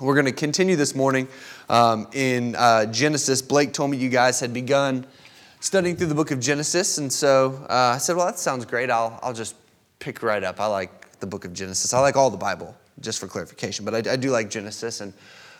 We're 0.00 0.14
going 0.14 0.26
to 0.26 0.32
continue 0.32 0.76
this 0.76 0.94
morning 0.94 1.26
um, 1.68 2.06
in 2.12 2.54
uh, 2.54 2.86
Genesis. 2.86 3.42
Blake 3.42 3.72
told 3.72 3.90
me 3.90 3.96
you 3.96 4.08
guys 4.08 4.38
had 4.38 4.54
begun 4.54 5.04
studying 5.58 5.96
through 5.96 6.06
the 6.06 6.14
book 6.14 6.30
of 6.30 6.38
Genesis, 6.38 6.98
and 6.98 7.12
so 7.12 7.66
uh, 7.68 7.94
I 7.94 7.98
said, 7.98 8.14
Well, 8.14 8.26
that 8.26 8.38
sounds 8.38 8.64
great. 8.64 8.90
I'll, 8.90 9.18
I'll 9.24 9.32
just 9.32 9.56
pick 9.98 10.22
right 10.22 10.44
up. 10.44 10.60
I 10.60 10.66
like 10.66 11.18
the 11.18 11.26
book 11.26 11.44
of 11.44 11.52
Genesis. 11.52 11.92
I 11.92 11.98
like 11.98 12.16
all 12.16 12.30
the 12.30 12.36
Bible, 12.36 12.76
just 13.00 13.18
for 13.18 13.26
clarification, 13.26 13.84
but 13.84 14.06
I, 14.06 14.12
I 14.12 14.16
do 14.16 14.30
like 14.30 14.50
Genesis. 14.50 15.00
And 15.00 15.12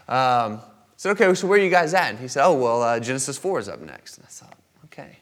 um, 0.08 0.60
I 0.60 0.60
said, 0.96 1.10
Okay, 1.12 1.34
so 1.34 1.48
where 1.48 1.58
are 1.58 1.62
you 1.62 1.70
guys 1.70 1.92
at? 1.92 2.10
And 2.10 2.18
he 2.20 2.28
said, 2.28 2.44
Oh, 2.44 2.54
well, 2.54 2.80
uh, 2.80 3.00
Genesis 3.00 3.36
4 3.36 3.58
is 3.58 3.68
up 3.68 3.80
next. 3.80 4.18
And 4.18 4.26
I 4.26 4.28
thought, 4.28 4.56
Okay. 4.84 5.18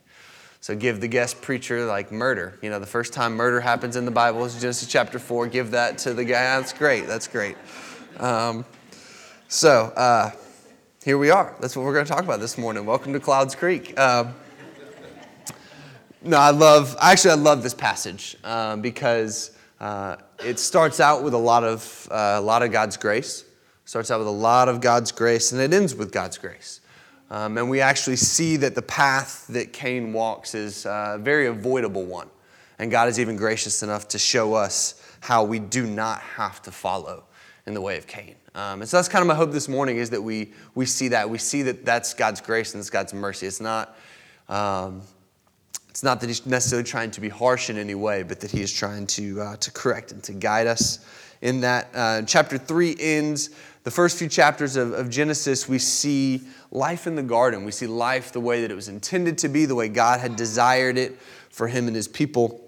So 0.60 0.76
give 0.76 1.00
the 1.00 1.08
guest 1.08 1.40
preacher 1.40 1.86
like 1.86 2.12
murder. 2.12 2.58
You 2.60 2.68
know, 2.68 2.78
the 2.78 2.86
first 2.86 3.14
time 3.14 3.34
murder 3.34 3.62
happens 3.62 3.96
in 3.96 4.04
the 4.04 4.10
Bible 4.10 4.44
is 4.44 4.60
Genesis 4.60 4.88
chapter 4.88 5.18
4. 5.18 5.46
Give 5.46 5.70
that 5.70 5.96
to 5.98 6.12
the 6.12 6.24
guy. 6.24 6.58
That's 6.58 6.74
great. 6.74 7.06
That's 7.06 7.28
great. 7.28 7.56
Um, 8.18 8.66
so 9.48 9.92
uh, 9.96 10.30
here 11.04 11.18
we 11.18 11.30
are. 11.30 11.54
That's 11.60 11.76
what 11.76 11.84
we're 11.84 11.92
going 11.92 12.04
to 12.04 12.10
talk 12.10 12.24
about 12.24 12.40
this 12.40 12.58
morning. 12.58 12.84
Welcome 12.84 13.12
to 13.12 13.20
Clouds 13.20 13.54
Creek. 13.54 13.98
Um, 13.98 14.34
no, 16.22 16.36
I 16.36 16.50
love. 16.50 16.96
Actually, 17.00 17.32
I 17.32 17.34
love 17.34 17.62
this 17.62 17.74
passage 17.74 18.36
um, 18.42 18.82
because 18.82 19.56
uh, 19.78 20.16
it 20.44 20.58
starts 20.58 20.98
out 20.98 21.22
with 21.22 21.34
a 21.34 21.38
lot 21.38 21.62
of 21.62 22.08
uh, 22.10 22.36
a 22.38 22.40
lot 22.40 22.62
of 22.62 22.72
God's 22.72 22.96
grace. 22.96 23.44
Starts 23.84 24.10
out 24.10 24.18
with 24.18 24.26
a 24.26 24.32
lot 24.32 24.68
of 24.68 24.80
God's 24.80 25.12
grace, 25.12 25.52
and 25.52 25.60
it 25.60 25.72
ends 25.72 25.94
with 25.94 26.10
God's 26.10 26.38
grace. 26.38 26.80
Um, 27.30 27.56
and 27.56 27.70
we 27.70 27.80
actually 27.80 28.16
see 28.16 28.56
that 28.56 28.74
the 28.74 28.82
path 28.82 29.46
that 29.48 29.72
Cain 29.72 30.12
walks 30.12 30.54
is 30.54 30.86
a 30.86 31.18
very 31.20 31.46
avoidable 31.46 32.04
one. 32.04 32.28
And 32.78 32.90
God 32.90 33.08
is 33.08 33.18
even 33.20 33.36
gracious 33.36 33.82
enough 33.82 34.08
to 34.08 34.18
show 34.18 34.54
us 34.54 35.00
how 35.20 35.44
we 35.44 35.58
do 35.58 35.86
not 35.86 36.20
have 36.20 36.60
to 36.62 36.72
follow 36.72 37.24
in 37.66 37.74
the 37.74 37.80
way 37.80 37.98
of 37.98 38.06
Cain. 38.06 38.36
Um, 38.54 38.80
and 38.80 38.88
so 38.88 38.96
that's 38.96 39.08
kind 39.08 39.22
of 39.22 39.26
my 39.26 39.34
hope 39.34 39.50
this 39.50 39.68
morning 39.68 39.96
is 39.96 40.10
that 40.10 40.22
we, 40.22 40.52
we 40.74 40.86
see 40.86 41.08
that. 41.08 41.28
We 41.28 41.38
see 41.38 41.62
that 41.62 41.84
that's 41.84 42.14
God's 42.14 42.40
grace 42.40 42.74
and 42.74 42.80
it's 42.80 42.90
God's 42.90 43.12
mercy. 43.12 43.46
It's 43.46 43.60
not, 43.60 43.96
um, 44.48 45.02
it's 45.90 46.02
not 46.02 46.20
that 46.20 46.28
He's 46.28 46.46
necessarily 46.46 46.86
trying 46.88 47.10
to 47.10 47.20
be 47.20 47.28
harsh 47.28 47.68
in 47.68 47.76
any 47.76 47.94
way, 47.94 48.22
but 48.22 48.40
that 48.40 48.50
He 48.50 48.62
is 48.62 48.72
trying 48.72 49.06
to, 49.08 49.40
uh, 49.40 49.56
to 49.56 49.70
correct 49.72 50.12
and 50.12 50.22
to 50.24 50.32
guide 50.32 50.66
us 50.66 51.04
in 51.42 51.60
that. 51.62 51.90
Uh, 51.92 52.22
chapter 52.22 52.56
3 52.56 52.96
ends. 53.00 53.50
The 53.82 53.90
first 53.90 54.18
few 54.18 54.28
chapters 54.28 54.76
of, 54.76 54.92
of 54.92 55.10
Genesis, 55.10 55.68
we 55.68 55.78
see 55.78 56.42
life 56.70 57.06
in 57.06 57.14
the 57.14 57.22
garden. 57.22 57.64
We 57.64 57.72
see 57.72 57.86
life 57.86 58.32
the 58.32 58.40
way 58.40 58.62
that 58.62 58.70
it 58.70 58.74
was 58.74 58.88
intended 58.88 59.38
to 59.38 59.48
be, 59.48 59.64
the 59.64 59.74
way 59.74 59.88
God 59.88 60.20
had 60.20 60.36
desired 60.36 60.98
it 60.98 61.18
for 61.50 61.68
Him 61.68 61.86
and 61.86 61.96
His 61.96 62.08
people. 62.08 62.62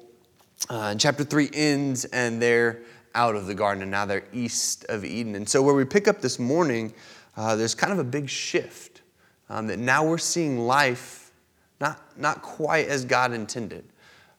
Uh, 0.68 0.88
and 0.90 1.00
chapter 1.00 1.22
3 1.22 1.50
ends, 1.52 2.04
and 2.06 2.42
there 2.42 2.82
out 3.18 3.34
of 3.34 3.46
the 3.46 3.54
garden, 3.54 3.82
and 3.82 3.90
now 3.90 4.06
they're 4.06 4.24
east 4.32 4.86
of 4.88 5.04
Eden. 5.04 5.34
And 5.34 5.48
so, 5.48 5.60
where 5.60 5.74
we 5.74 5.84
pick 5.84 6.06
up 6.06 6.20
this 6.20 6.38
morning, 6.38 6.94
uh, 7.36 7.56
there's 7.56 7.74
kind 7.74 7.92
of 7.92 7.98
a 7.98 8.04
big 8.04 8.28
shift 8.28 9.02
um, 9.50 9.66
that 9.66 9.80
now 9.80 10.06
we're 10.06 10.18
seeing 10.18 10.60
life 10.60 11.32
not, 11.80 12.00
not 12.16 12.42
quite 12.42 12.86
as 12.86 13.04
God 13.04 13.32
intended. 13.32 13.84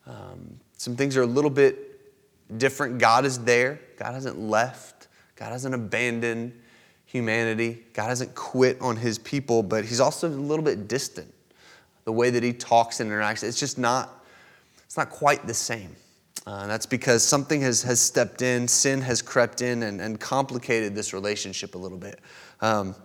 Um, 0.07 0.59
some 0.77 0.95
things 0.95 1.17
are 1.17 1.21
a 1.21 1.27
little 1.27 1.49
bit 1.49 2.57
different. 2.57 2.99
God 2.99 3.25
is 3.25 3.39
there, 3.39 3.79
God 3.97 4.13
hasn't 4.13 4.39
left, 4.39 5.07
God 5.35 5.51
hasn't 5.51 5.75
abandoned 5.75 6.57
humanity, 7.05 7.83
God 7.93 8.07
hasn't 8.07 8.33
quit 8.33 8.79
on 8.79 8.95
his 8.95 9.17
people, 9.19 9.61
but 9.61 9.83
he's 9.83 9.99
also 9.99 10.27
a 10.27 10.29
little 10.29 10.63
bit 10.63 10.87
distant. 10.87 11.33
The 12.05 12.13
way 12.13 12.29
that 12.29 12.43
he 12.43 12.53
talks 12.53 13.01
and 13.01 13.11
interacts, 13.11 13.43
it's 13.43 13.59
just 13.59 13.77
not, 13.77 14.23
it's 14.85 14.95
not 14.95 15.09
quite 15.09 15.45
the 15.45 15.53
same. 15.53 15.95
Uh, 16.49 16.65
that's 16.65 16.87
because 16.87 17.21
something 17.21 17.61
has, 17.61 17.83
has 17.83 18.01
stepped 18.01 18.41
in, 18.41 18.67
sin 18.67 19.01
has 19.01 19.21
crept 19.21 19.61
in 19.61 19.83
and, 19.83 20.01
and 20.01 20.19
complicated 20.19 20.95
this 20.95 21.13
relationship 21.13 21.75
a 21.75 21.77
little 21.77 21.95
bit. 21.95 22.19
Um, 22.59 22.95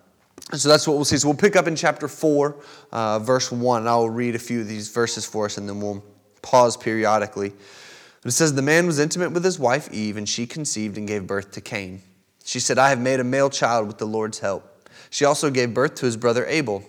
so 0.54 0.66
that's 0.66 0.88
what 0.88 0.96
we'll 0.96 1.04
see. 1.04 1.18
So 1.18 1.28
we'll 1.28 1.36
pick 1.36 1.54
up 1.54 1.66
in 1.66 1.76
chapter 1.76 2.08
4, 2.08 2.56
uh, 2.90 3.18
verse 3.18 3.52
1, 3.52 3.80
and 3.82 3.88
I'll 3.88 4.08
read 4.08 4.34
a 4.34 4.38
few 4.38 4.62
of 4.62 4.66
these 4.66 4.88
verses 4.88 5.26
for 5.26 5.44
us, 5.44 5.58
and 5.58 5.68
then 5.68 5.78
we'll 5.78 6.02
pause 6.40 6.74
periodically. 6.74 7.50
But 8.22 8.28
it 8.28 8.32
says, 8.32 8.54
The 8.54 8.62
man 8.62 8.86
was 8.86 8.98
intimate 8.98 9.32
with 9.32 9.44
his 9.44 9.58
wife 9.58 9.92
Eve, 9.92 10.16
and 10.16 10.26
she 10.26 10.46
conceived 10.46 10.96
and 10.96 11.06
gave 11.06 11.26
birth 11.26 11.50
to 11.52 11.60
Cain. 11.60 12.00
She 12.46 12.60
said, 12.60 12.78
I 12.78 12.88
have 12.88 12.98
made 12.98 13.20
a 13.20 13.24
male 13.24 13.50
child 13.50 13.86
with 13.86 13.98
the 13.98 14.06
Lord's 14.06 14.38
help. 14.38 14.88
She 15.10 15.26
also 15.26 15.50
gave 15.50 15.74
birth 15.74 15.96
to 15.96 16.06
his 16.06 16.16
brother 16.16 16.46
Abel. 16.46 16.82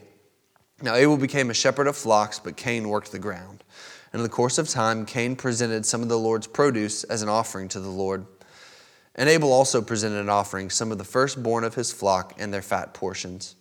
Now 0.82 0.96
Abel 0.96 1.18
became 1.18 1.50
a 1.50 1.54
shepherd 1.54 1.88
of 1.88 1.98
flocks, 1.98 2.40
but 2.40 2.56
Cain 2.56 2.88
worked 2.88 3.12
the 3.12 3.20
ground. 3.20 3.66
In 4.16 4.24
the 4.24 4.30
course 4.30 4.58
of 4.58 4.70
time, 4.70 5.06
Cain 5.06 5.36
presented 5.36 5.86
some 5.86 6.02
of 6.02 6.08
the 6.08 6.18
Lord's 6.18 6.48
produce 6.48 7.04
as 7.04 7.22
an 7.22 7.28
offering 7.28 7.68
to 7.68 7.82
the 7.82 7.90
Lord. 7.90 8.26
And 9.14 9.28
Abel 9.28 9.52
also 9.52 9.82
presented 9.82 10.22
an 10.22 10.30
offering, 10.30 10.70
some 10.70 10.90
of 10.90 10.98
the 10.98 11.04
firstborn 11.04 11.66
of 11.66 11.76
his 11.76 11.92
flock 11.92 12.34
and 12.38 12.54
their 12.54 12.62
fat 12.62 12.94
portions. 12.94 13.58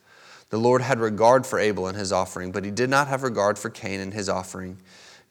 The 0.50 0.59
Lord 0.59 0.81
had 0.81 1.00
regard 1.00 1.44
for 1.44 1.59
Abel 1.59 1.88
and 1.88 1.98
his 1.98 2.12
offering, 2.12 2.53
but 2.53 2.65
he 2.65 2.70
did 2.70 2.88
not 2.88 3.09
have 3.09 3.25
regard 3.25 3.59
for 3.59 3.69
Cain 3.69 3.98
and 3.98 4.15
his 4.15 4.28
offering. 4.28 4.78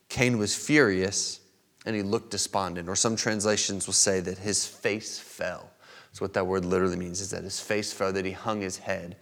Cain 0.10 0.38
was 0.38 0.54
furious 0.54 1.40
and 1.86 1.96
he 1.96 2.02
looked 2.02 2.32
despondent. 2.32 2.90
Or 2.90 2.96
some 2.98 3.16
translations 3.16 3.88
will 3.88 3.94
say 3.94 4.20
that 4.20 4.40
his 4.40 4.66
face 4.66 5.20
fell. 5.20 5.72
That's 6.10 6.20
what 6.20 6.34
that 6.34 6.48
word 6.48 6.66
literally 6.66 6.98
means, 6.98 7.22
is 7.22 7.30
that 7.30 7.46
his 7.46 7.62
face 7.62 7.94
fell, 7.94 8.12
that 8.12 8.26
he 8.26 8.34
hung 8.34 8.60
his 8.60 8.76
head 8.76 9.16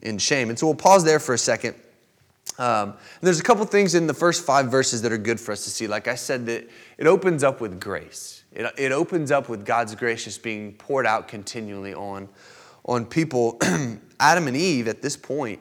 in 0.00 0.18
shame. 0.18 0.48
And 0.48 0.56
so 0.56 0.66
we'll 0.66 0.76
pause 0.76 1.02
there 1.02 1.18
for 1.18 1.34
a 1.34 1.38
second 1.38 1.74
um, 2.58 2.94
there's 3.20 3.40
a 3.40 3.42
couple 3.42 3.64
things 3.64 3.94
in 3.94 4.06
the 4.06 4.14
first 4.14 4.44
five 4.44 4.70
verses 4.70 5.02
that 5.02 5.12
are 5.12 5.18
good 5.18 5.40
for 5.40 5.52
us 5.52 5.64
to 5.64 5.70
see. 5.70 5.86
Like 5.86 6.08
I 6.08 6.14
said, 6.14 6.46
that 6.46 6.68
it 6.98 7.06
opens 7.06 7.42
up 7.42 7.60
with 7.60 7.80
grace. 7.80 8.44
It, 8.52 8.72
it 8.76 8.92
opens 8.92 9.30
up 9.30 9.48
with 9.48 9.64
God's 9.64 9.94
grace 9.94 10.24
just 10.24 10.42
being 10.42 10.74
poured 10.74 11.06
out 11.06 11.28
continually 11.28 11.94
on, 11.94 12.28
on 12.84 13.06
people. 13.06 13.58
Adam 14.20 14.46
and 14.46 14.56
Eve, 14.56 14.88
at 14.88 15.00
this 15.00 15.16
point, 15.16 15.60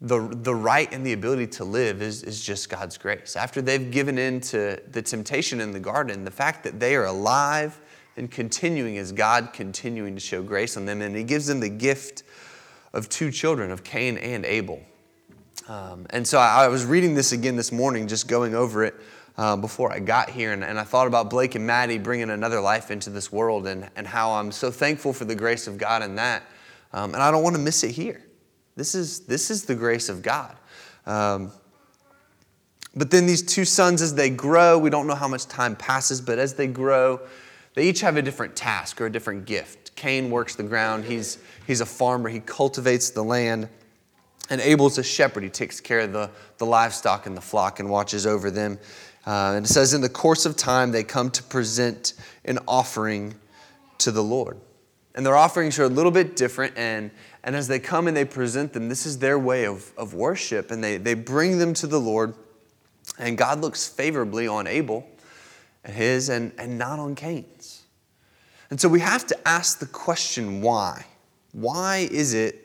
the, 0.00 0.28
the 0.42 0.54
right 0.54 0.92
and 0.92 1.06
the 1.06 1.14
ability 1.14 1.46
to 1.46 1.64
live 1.64 2.02
is, 2.02 2.22
is 2.22 2.44
just 2.44 2.68
God's 2.68 2.98
grace. 2.98 3.36
After 3.36 3.62
they've 3.62 3.90
given 3.90 4.18
in 4.18 4.40
to 4.42 4.80
the 4.90 5.00
temptation 5.00 5.60
in 5.60 5.72
the 5.72 5.80
garden, 5.80 6.24
the 6.24 6.30
fact 6.30 6.64
that 6.64 6.78
they 6.78 6.94
are 6.94 7.06
alive 7.06 7.80
and 8.16 8.30
continuing 8.30 8.96
is 8.96 9.12
God 9.12 9.52
continuing 9.52 10.14
to 10.14 10.20
show 10.20 10.42
grace 10.42 10.76
on 10.76 10.84
them. 10.84 11.00
And 11.00 11.16
He 11.16 11.24
gives 11.24 11.46
them 11.46 11.60
the 11.60 11.70
gift 11.70 12.22
of 12.92 13.08
two 13.08 13.30
children, 13.30 13.70
of 13.70 13.82
Cain 13.82 14.18
and 14.18 14.44
Abel. 14.44 14.82
Um, 15.68 16.06
and 16.10 16.26
so 16.26 16.38
I, 16.38 16.64
I, 16.64 16.68
was 16.68 16.84
reading 16.84 17.14
this 17.14 17.32
again 17.32 17.56
this 17.56 17.72
morning, 17.72 18.06
just 18.06 18.28
going 18.28 18.54
over 18.54 18.84
it 18.84 18.94
uh, 19.38 19.56
before 19.56 19.92
I 19.92 19.98
got 19.98 20.28
here, 20.28 20.52
and, 20.52 20.62
and, 20.62 20.78
I 20.78 20.84
thought 20.84 21.06
about 21.06 21.30
Blake 21.30 21.54
and 21.54 21.66
Maddie 21.66 21.98
bringing 21.98 22.30
another 22.30 22.60
life 22.60 22.90
into 22.90 23.08
this 23.08 23.32
world 23.32 23.66
and, 23.66 23.88
and 23.96 24.06
how 24.06 24.32
I'm 24.32 24.52
so 24.52 24.70
thankful 24.70 25.12
for 25.12 25.24
the 25.24 25.34
grace 25.34 25.66
of 25.66 25.78
God 25.78 26.02
in 26.02 26.16
that. 26.16 26.42
Um, 26.92 27.14
and 27.14 27.22
I 27.22 27.30
don't 27.30 27.42
want 27.42 27.56
to 27.56 27.62
miss 27.62 27.82
it 27.82 27.92
here. 27.92 28.22
This 28.76 28.94
is, 28.94 29.20
this 29.20 29.50
is 29.50 29.64
the 29.64 29.74
grace 29.74 30.08
of 30.08 30.22
God. 30.22 30.56
Um, 31.06 31.50
but 32.94 33.10
then 33.10 33.26
these 33.26 33.42
two 33.42 33.64
sons, 33.64 34.02
as 34.02 34.14
they 34.14 34.30
grow, 34.30 34.78
we 34.78 34.90
don't 34.90 35.06
know 35.06 35.14
how 35.14 35.28
much 35.28 35.46
time 35.46 35.76
passes, 35.76 36.20
but 36.20 36.38
as 36.38 36.54
they 36.54 36.66
grow, 36.66 37.20
they 37.74 37.88
each 37.88 38.00
have 38.00 38.16
a 38.16 38.22
different 38.22 38.54
task 38.54 39.00
or 39.00 39.06
a 39.06 39.12
different 39.12 39.46
gift. 39.46 39.96
Cain 39.96 40.30
works 40.30 40.54
the 40.54 40.62
ground, 40.62 41.04
he's, 41.04 41.38
he's 41.66 41.80
a 41.80 41.86
farmer, 41.86 42.28
he 42.28 42.40
cultivates 42.40 43.10
the 43.10 43.22
land. 43.22 43.68
And 44.50 44.60
Abel's 44.60 44.98
a 44.98 45.02
shepherd. 45.02 45.42
He 45.42 45.48
takes 45.48 45.80
care 45.80 46.00
of 46.00 46.12
the, 46.12 46.30
the 46.58 46.66
livestock 46.66 47.26
and 47.26 47.36
the 47.36 47.40
flock 47.40 47.80
and 47.80 47.88
watches 47.88 48.26
over 48.26 48.50
them. 48.50 48.78
Uh, 49.26 49.54
and 49.56 49.64
it 49.64 49.68
says, 49.68 49.94
in 49.94 50.00
the 50.00 50.08
course 50.08 50.44
of 50.44 50.56
time, 50.56 50.92
they 50.92 51.02
come 51.02 51.30
to 51.30 51.42
present 51.42 52.12
an 52.44 52.58
offering 52.68 53.34
to 53.98 54.10
the 54.10 54.22
Lord. 54.22 54.58
And 55.14 55.24
their 55.24 55.36
offerings 55.36 55.78
are 55.78 55.84
a 55.84 55.88
little 55.88 56.10
bit 56.10 56.36
different. 56.36 56.76
And, 56.76 57.10
and 57.42 57.56
as 57.56 57.68
they 57.68 57.78
come 57.78 58.06
and 58.06 58.16
they 58.16 58.24
present 58.24 58.72
them, 58.72 58.88
this 58.88 59.06
is 59.06 59.18
their 59.18 59.38
way 59.38 59.64
of, 59.64 59.92
of 59.96 60.12
worship. 60.12 60.70
And 60.70 60.84
they, 60.84 60.98
they 60.98 61.14
bring 61.14 61.58
them 61.58 61.72
to 61.74 61.86
the 61.86 62.00
Lord. 62.00 62.34
And 63.18 63.38
God 63.38 63.60
looks 63.60 63.88
favorably 63.88 64.46
on 64.46 64.66
Abel 64.66 65.06
and 65.84 65.94
his 65.94 66.28
and, 66.28 66.52
and 66.58 66.76
not 66.76 66.98
on 66.98 67.14
Cain's. 67.14 67.82
And 68.70 68.80
so 68.80 68.88
we 68.88 69.00
have 69.00 69.26
to 69.28 69.48
ask 69.48 69.78
the 69.78 69.86
question 69.86 70.60
why? 70.60 71.06
Why 71.52 72.08
is 72.10 72.34
it 72.34 72.63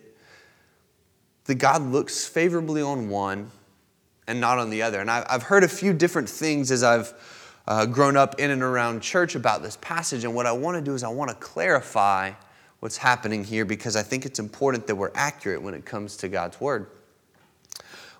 that 1.49 1.55
God 1.55 1.81
looks 1.81 2.27
favorably 2.27 2.83
on 2.83 3.09
one 3.09 3.49
and 4.27 4.39
not 4.39 4.59
on 4.59 4.69
the 4.69 4.83
other. 4.83 5.01
And 5.01 5.09
I've 5.09 5.41
heard 5.41 5.63
a 5.63 5.67
few 5.67 5.93
different 5.93 6.29
things 6.29 6.69
as 6.69 6.83
I've 6.83 7.11
uh, 7.67 7.87
grown 7.87 8.15
up 8.15 8.39
in 8.39 8.51
and 8.51 8.61
around 8.61 9.01
church 9.01 9.33
about 9.33 9.63
this 9.63 9.75
passage. 9.81 10.23
And 10.23 10.35
what 10.35 10.45
I 10.45 10.51
want 10.51 10.77
to 10.77 10.81
do 10.81 10.93
is 10.93 11.03
I 11.03 11.09
want 11.09 11.31
to 11.31 11.35
clarify 11.37 12.33
what's 12.81 12.97
happening 12.97 13.43
here 13.43 13.65
because 13.65 13.95
I 13.95 14.03
think 14.03 14.27
it's 14.27 14.37
important 14.37 14.85
that 14.85 14.95
we're 14.95 15.09
accurate 15.15 15.63
when 15.63 15.73
it 15.73 15.85
comes 15.85 16.17
to 16.17 16.29
God's 16.29 16.61
word. 16.61 16.85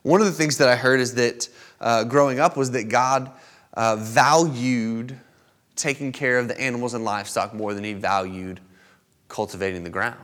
One 0.02 0.22
of 0.22 0.26
the 0.26 0.34
things 0.34 0.58
that 0.58 0.68
I 0.68 0.76
heard 0.76 1.00
is 1.00 1.14
that 1.14 1.50
uh, 1.80 2.06
growing 2.06 2.40
up 2.40 2.58
was 2.58 2.72
that 2.72 2.86
God 2.90 3.31
uh, 3.76 3.96
valued 3.96 5.16
taking 5.76 6.12
care 6.12 6.40
of 6.40 6.48
the 6.48 6.60
animals 6.60 6.96
and 6.96 7.06
livestock 7.06 7.54
more 7.54 7.76
than 7.76 7.84
he 7.84 7.94
valued 7.94 8.60
cultivating 9.28 9.84
the 9.84 9.92
ground. 9.92 10.18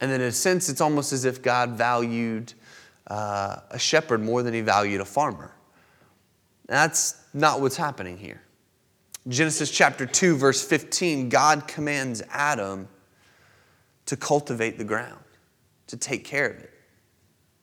And 0.00 0.10
then, 0.10 0.20
in 0.20 0.28
a 0.28 0.32
sense, 0.32 0.68
it's 0.68 0.80
almost 0.80 1.12
as 1.12 1.24
if 1.24 1.42
God 1.42 1.70
valued 1.70 2.52
uh, 3.06 3.60
a 3.70 3.78
shepherd 3.78 4.20
more 4.20 4.42
than 4.42 4.52
he 4.52 4.60
valued 4.60 5.00
a 5.00 5.04
farmer. 5.04 5.54
And 6.68 6.76
That's 6.76 7.22
not 7.32 7.60
what's 7.60 7.76
happening 7.76 8.18
here. 8.18 8.42
Genesis 9.28 9.70
chapter 9.70 10.06
2, 10.06 10.36
verse 10.36 10.64
15, 10.64 11.28
God 11.28 11.66
commands 11.66 12.22
Adam 12.30 12.88
to 14.06 14.16
cultivate 14.16 14.78
the 14.78 14.84
ground, 14.84 15.22
to 15.88 15.96
take 15.96 16.24
care 16.24 16.48
of 16.48 16.58
it. 16.58 16.72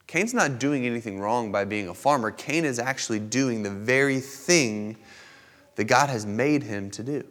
Cain's 0.08 0.34
not 0.34 0.60
doing 0.60 0.86
anything 0.86 1.20
wrong 1.20 1.52
by 1.52 1.66
being 1.66 1.88
a 1.88 1.94
farmer. 1.94 2.32
Cain 2.32 2.66
is 2.66 2.80
actually 2.80 3.20
doing 3.20 3.64
the 3.64 3.70
very 3.70 4.20
thing 4.20 4.98
that 5.76 5.86
God 5.86 6.10
has 6.10 6.26
made 6.26 6.64
him 6.64 6.92
to 6.92 7.04
do, 7.04 7.24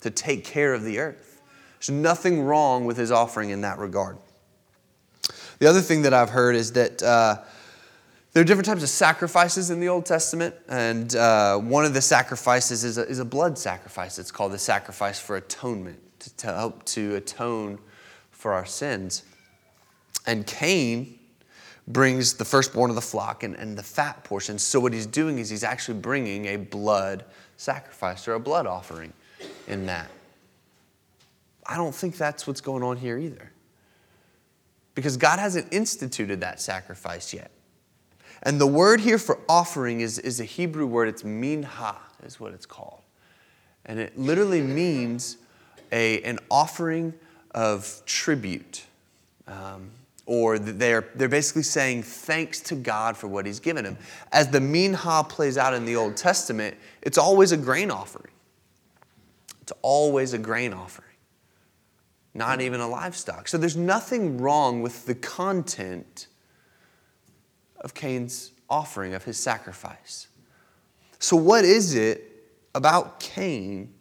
to 0.00 0.10
take 0.10 0.44
care 0.44 0.74
of 0.74 0.82
the 0.82 0.98
earth. 0.98 1.40
There's 1.78 1.90
nothing 1.90 2.42
wrong 2.42 2.84
with 2.84 2.96
his 2.96 3.10
offering 3.10 3.50
in 3.50 3.60
that 3.62 3.78
regard. 3.78 4.18
The 5.62 5.68
other 5.68 5.80
thing 5.80 6.02
that 6.02 6.12
I've 6.12 6.30
heard 6.30 6.56
is 6.56 6.72
that 6.72 7.00
uh, 7.04 7.36
there 8.32 8.40
are 8.40 8.44
different 8.44 8.66
types 8.66 8.82
of 8.82 8.88
sacrifices 8.88 9.70
in 9.70 9.78
the 9.78 9.88
Old 9.88 10.04
Testament, 10.04 10.56
and 10.68 11.14
uh, 11.14 11.56
one 11.56 11.84
of 11.84 11.94
the 11.94 12.00
sacrifices 12.02 12.82
is 12.82 12.98
a, 12.98 13.06
is 13.06 13.20
a, 13.20 13.24
blood 13.24 13.56
sacrifice. 13.56 14.18
It's 14.18 14.32
called 14.32 14.50
the 14.50 14.58
sacrifice 14.58 15.20
for 15.20 15.36
atonement, 15.36 16.00
to, 16.18 16.36
to 16.38 16.46
help 16.48 16.84
to 16.86 17.14
atone 17.14 17.78
for 18.32 18.54
our 18.54 18.66
sins. 18.66 19.22
And 20.26 20.44
Cain 20.48 21.16
brings 21.86 22.34
the 22.34 22.44
firstborn 22.44 22.90
of 22.90 22.96
the 22.96 23.00
flock 23.00 23.44
and, 23.44 23.54
and 23.54 23.78
the 23.78 23.84
fat 23.84 24.24
portion. 24.24 24.58
So, 24.58 24.80
what 24.80 24.92
he's 24.92 25.06
doing 25.06 25.38
is 25.38 25.48
he's 25.48 25.62
actually 25.62 26.00
bringing 26.00 26.46
a 26.46 26.56
blood 26.56 27.24
sacrifice 27.56 28.26
or 28.26 28.34
a 28.34 28.40
blood 28.40 28.66
offering 28.66 29.12
in 29.68 29.86
that. 29.86 30.10
I 31.64 31.76
don't 31.76 31.94
think 31.94 32.16
that's 32.16 32.48
what's 32.48 32.60
going 32.60 32.82
on 32.82 32.96
here 32.96 33.16
either. 33.16 33.51
Because 34.94 35.16
God 35.16 35.38
hasn't 35.38 35.72
instituted 35.72 36.40
that 36.40 36.60
sacrifice 36.60 37.32
yet. 37.32 37.50
And 38.42 38.60
the 38.60 38.66
word 38.66 39.00
here 39.00 39.18
for 39.18 39.38
offering 39.48 40.00
is, 40.00 40.18
is 40.18 40.40
a 40.40 40.44
Hebrew 40.44 40.86
word, 40.86 41.08
it's 41.08 41.24
minha, 41.24 41.96
is 42.24 42.40
what 42.40 42.52
it's 42.52 42.66
called. 42.66 43.02
And 43.84 43.98
it 43.98 44.18
literally 44.18 44.60
means 44.60 45.38
a, 45.90 46.20
an 46.22 46.38
offering 46.50 47.14
of 47.52 48.02
tribute. 48.06 48.84
Um, 49.46 49.90
or 50.24 50.58
they're, 50.58 51.08
they're 51.14 51.28
basically 51.28 51.64
saying 51.64 52.04
thanks 52.04 52.60
to 52.60 52.74
God 52.74 53.16
for 53.16 53.26
what 53.26 53.44
He's 53.44 53.60
given 53.60 53.84
him. 53.84 53.98
As 54.30 54.48
the 54.48 54.60
minha 54.60 55.24
plays 55.24 55.58
out 55.58 55.74
in 55.74 55.84
the 55.84 55.96
Old 55.96 56.16
Testament, 56.16 56.76
it's 57.02 57.18
always 57.18 57.52
a 57.52 57.56
grain 57.56 57.90
offering. 57.90 58.32
It's 59.62 59.72
always 59.82 60.32
a 60.32 60.38
grain 60.38 60.72
offering, 60.72 61.11
not 62.34 62.60
even 62.60 62.80
a 62.80 62.88
livestock. 62.88 63.48
So 63.48 63.58
there's 63.58 63.76
nothing 63.76 64.38
wrong 64.38 64.82
with 64.82 65.06
the 65.06 65.14
content 65.14 66.28
of 67.80 67.94
Cain's 67.94 68.52
offering, 68.70 69.14
of 69.14 69.24
his 69.24 69.36
sacrifice. 69.36 70.28
So, 71.18 71.36
what 71.36 71.64
is 71.64 71.94
it 71.94 72.24
about 72.74 73.20
Cain 73.20 73.92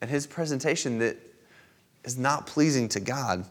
and 0.00 0.10
his 0.10 0.26
presentation 0.26 0.98
that 0.98 1.16
is 2.02 2.18
not 2.18 2.46
pleasing 2.46 2.88
to 2.90 3.00
God? 3.00 3.46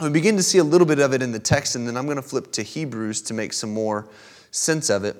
We 0.00 0.10
begin 0.10 0.36
to 0.36 0.42
see 0.42 0.58
a 0.58 0.64
little 0.64 0.86
bit 0.86 1.00
of 1.00 1.12
it 1.12 1.22
in 1.22 1.32
the 1.32 1.38
text, 1.38 1.74
and 1.76 1.86
then 1.86 1.96
I'm 1.96 2.06
going 2.06 2.16
to 2.16 2.22
flip 2.22 2.52
to 2.52 2.62
Hebrews 2.62 3.22
to 3.22 3.34
make 3.34 3.52
some 3.52 3.74
more 3.74 4.08
sense 4.50 4.90
of 4.90 5.04
it. 5.04 5.16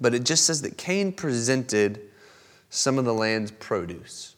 But 0.00 0.14
it 0.14 0.24
just 0.24 0.44
says 0.46 0.62
that 0.62 0.76
Cain 0.76 1.12
presented 1.12 2.00
some 2.70 2.98
of 2.98 3.04
the 3.04 3.14
land's 3.14 3.52
produce. 3.52 4.33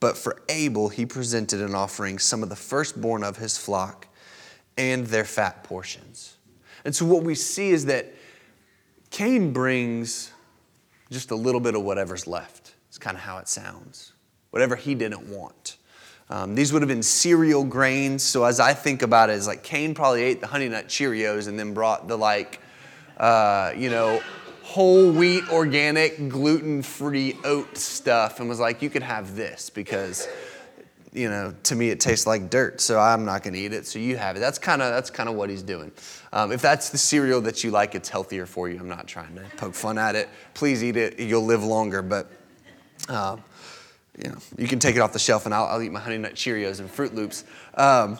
But 0.00 0.16
for 0.16 0.42
Abel, 0.48 0.88
he 0.88 1.06
presented 1.06 1.60
an 1.60 1.74
offering, 1.74 2.18
some 2.18 2.42
of 2.42 2.48
the 2.48 2.56
firstborn 2.56 3.24
of 3.24 3.38
his 3.38 3.56
flock 3.56 4.06
and 4.76 5.06
their 5.06 5.24
fat 5.24 5.64
portions. 5.64 6.36
And 6.84 6.94
so 6.94 7.06
what 7.06 7.22
we 7.22 7.34
see 7.34 7.70
is 7.70 7.86
that 7.86 8.14
Cain 9.10 9.52
brings 9.52 10.32
just 11.10 11.30
a 11.30 11.34
little 11.36 11.60
bit 11.60 11.74
of 11.74 11.82
whatever's 11.82 12.26
left. 12.26 12.74
It's 12.88 12.98
kind 12.98 13.16
of 13.16 13.22
how 13.22 13.38
it 13.38 13.48
sounds. 13.48 14.12
Whatever 14.50 14.76
he 14.76 14.94
didn't 14.94 15.28
want. 15.28 15.76
Um, 16.28 16.54
these 16.54 16.72
would 16.72 16.82
have 16.82 16.88
been 16.88 17.02
cereal 17.02 17.64
grains. 17.64 18.22
So 18.22 18.44
as 18.44 18.58
I 18.58 18.74
think 18.74 19.02
about 19.02 19.30
it, 19.30 19.34
it's 19.34 19.46
like 19.46 19.62
Cain 19.62 19.94
probably 19.94 20.22
ate 20.22 20.40
the 20.40 20.46
Honey 20.46 20.68
Nut 20.68 20.88
Cheerios 20.88 21.46
and 21.46 21.58
then 21.58 21.72
brought 21.72 22.08
the 22.08 22.16
like, 22.16 22.60
uh, 23.16 23.72
you 23.76 23.90
know, 23.90 24.20
whole 24.66 25.12
wheat, 25.12 25.44
organic, 25.52 26.28
gluten 26.28 26.82
free 26.82 27.38
oat 27.44 27.78
stuff 27.78 28.40
and 28.40 28.48
was 28.48 28.58
like, 28.58 28.82
you 28.82 28.90
could 28.90 29.04
have 29.04 29.36
this 29.36 29.70
because, 29.70 30.26
you 31.12 31.30
know, 31.30 31.54
to 31.62 31.76
me 31.76 31.90
it 31.90 32.00
tastes 32.00 32.26
like 32.26 32.50
dirt, 32.50 32.80
so 32.80 32.98
I'm 32.98 33.24
not 33.24 33.44
going 33.44 33.54
to 33.54 33.60
eat 33.60 33.72
it. 33.72 33.86
So 33.86 34.00
you 34.00 34.16
have 34.16 34.34
it. 34.36 34.40
That's 34.40 34.58
kind 34.58 34.82
of 34.82 34.92
that's 34.92 35.08
kind 35.08 35.28
of 35.28 35.36
what 35.36 35.50
he's 35.50 35.62
doing. 35.62 35.92
Um, 36.32 36.50
if 36.50 36.60
that's 36.60 36.90
the 36.90 36.98
cereal 36.98 37.40
that 37.42 37.62
you 37.62 37.70
like, 37.70 37.94
it's 37.94 38.08
healthier 38.08 38.44
for 38.44 38.68
you. 38.68 38.80
I'm 38.80 38.88
not 38.88 39.06
trying 39.06 39.36
to 39.36 39.42
poke 39.56 39.74
fun 39.74 39.98
at 39.98 40.16
it. 40.16 40.28
Please 40.52 40.82
eat 40.82 40.96
it. 40.96 41.20
You'll 41.20 41.44
live 41.46 41.62
longer, 41.62 42.02
but. 42.02 42.30
Um, 43.08 43.44
you 44.22 44.30
know, 44.30 44.38
you 44.56 44.66
can 44.66 44.78
take 44.78 44.96
it 44.96 45.00
off 45.00 45.12
the 45.12 45.18
shelf 45.18 45.44
and 45.44 45.54
I'll, 45.54 45.66
I'll 45.66 45.82
eat 45.82 45.92
my 45.92 46.00
Honey 46.00 46.16
Nut 46.16 46.34
Cheerios 46.34 46.80
and 46.80 46.90
Froot 46.90 47.12
Loops. 47.12 47.44
Um, 47.74 48.18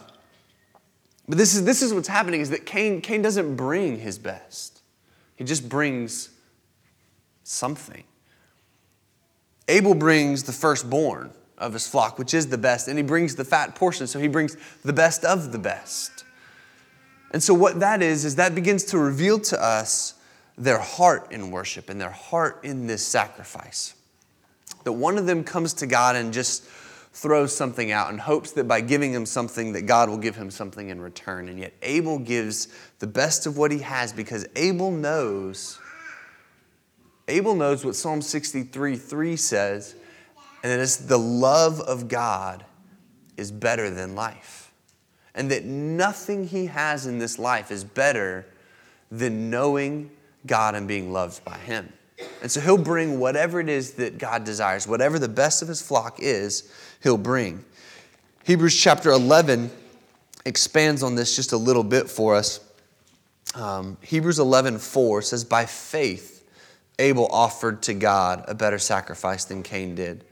but 1.26 1.38
this 1.38 1.54
is, 1.54 1.64
this 1.64 1.80
is 1.80 1.94
what's 1.94 2.06
happening 2.06 2.42
is 2.42 2.50
that 2.50 2.66
Cain, 2.66 3.00
Cain 3.00 3.22
doesn't 3.22 3.56
bring 3.56 3.98
his 3.98 4.18
best. 4.18 4.82
He 5.36 5.44
just 5.44 5.68
brings 5.68 6.28
something. 7.46 8.04
Abel 9.68 9.94
brings 9.94 10.42
the 10.42 10.52
firstborn 10.52 11.30
of 11.58 11.72
his 11.72 11.88
flock, 11.88 12.18
which 12.18 12.34
is 12.34 12.48
the 12.48 12.58
best, 12.58 12.88
and 12.88 12.98
he 12.98 13.02
brings 13.02 13.36
the 13.36 13.44
fat 13.44 13.74
portion, 13.74 14.06
so 14.06 14.18
he 14.18 14.28
brings 14.28 14.56
the 14.84 14.92
best 14.92 15.24
of 15.24 15.52
the 15.52 15.58
best. 15.58 16.24
And 17.32 17.42
so, 17.42 17.54
what 17.54 17.80
that 17.80 18.02
is, 18.02 18.24
is 18.24 18.36
that 18.36 18.54
begins 18.54 18.84
to 18.86 18.98
reveal 18.98 19.38
to 19.40 19.62
us 19.62 20.14
their 20.56 20.78
heart 20.78 21.32
in 21.32 21.50
worship 21.50 21.90
and 21.90 22.00
their 22.00 22.10
heart 22.10 22.60
in 22.62 22.86
this 22.86 23.04
sacrifice 23.04 23.94
that 24.84 24.92
one 24.92 25.18
of 25.18 25.26
them 25.26 25.42
comes 25.42 25.74
to 25.74 25.86
God 25.86 26.14
and 26.14 26.32
just 26.32 26.64
throws 27.12 27.54
something 27.54 27.90
out 27.90 28.10
and 28.10 28.20
hopes 28.20 28.52
that 28.52 28.68
by 28.68 28.80
giving 28.80 29.12
him 29.12 29.26
something 29.26 29.72
that 29.72 29.82
God 29.82 30.08
will 30.08 30.18
give 30.18 30.36
him 30.36 30.50
something 30.50 30.90
in 30.90 31.00
return. 31.00 31.48
And 31.48 31.58
yet 31.58 31.74
Abel 31.82 32.18
gives 32.18 32.68
the 33.00 33.06
best 33.06 33.46
of 33.46 33.56
what 33.58 33.72
he 33.72 33.78
has 33.78 34.12
because 34.12 34.46
Abel 34.54 34.90
knows 34.90 35.80
Abel 37.28 37.54
knows 37.54 37.84
what 37.84 37.96
Psalm 37.96 38.22
63 38.22 38.96
3 38.96 39.36
says, 39.36 39.94
and 40.62 40.72
that 40.72 40.80
it's 40.80 40.96
the 40.96 41.18
love 41.18 41.80
of 41.80 42.08
God 42.08 42.64
is 43.36 43.50
better 43.50 43.90
than 43.90 44.14
life. 44.14 44.72
And 45.34 45.50
that 45.50 45.64
nothing 45.64 46.46
he 46.46 46.66
has 46.66 47.06
in 47.06 47.18
this 47.18 47.38
life 47.38 47.70
is 47.70 47.84
better 47.84 48.46
than 49.10 49.50
knowing 49.50 50.10
God 50.46 50.74
and 50.74 50.88
being 50.88 51.12
loved 51.12 51.44
by 51.44 51.58
him. 51.58 51.92
And 52.40 52.50
so 52.50 52.60
he'll 52.60 52.78
bring 52.78 53.20
whatever 53.20 53.60
it 53.60 53.68
is 53.68 53.92
that 53.94 54.18
God 54.18 54.44
desires, 54.44 54.88
whatever 54.88 55.18
the 55.18 55.28
best 55.28 55.60
of 55.60 55.68
his 55.68 55.82
flock 55.82 56.18
is, 56.20 56.72
he'll 57.02 57.18
bring. 57.18 57.64
Hebrews 58.44 58.80
chapter 58.80 59.10
11 59.10 59.70
expands 60.46 61.02
on 61.02 61.14
this 61.14 61.36
just 61.36 61.52
a 61.52 61.56
little 61.56 61.84
bit 61.84 62.08
for 62.08 62.34
us. 62.34 62.60
Um, 63.54 63.96
Hebrews 64.00 64.38
11 64.38 64.78
4 64.78 65.22
says, 65.22 65.44
By 65.44 65.66
faith, 65.66 66.35
Abel 66.98 67.28
offered 67.30 67.82
to 67.82 67.94
God 67.94 68.44
a 68.48 68.54
better 68.54 68.78
sacrifice 68.78 69.44
than 69.44 69.62
Cain 69.62 69.94
did. 69.94 70.24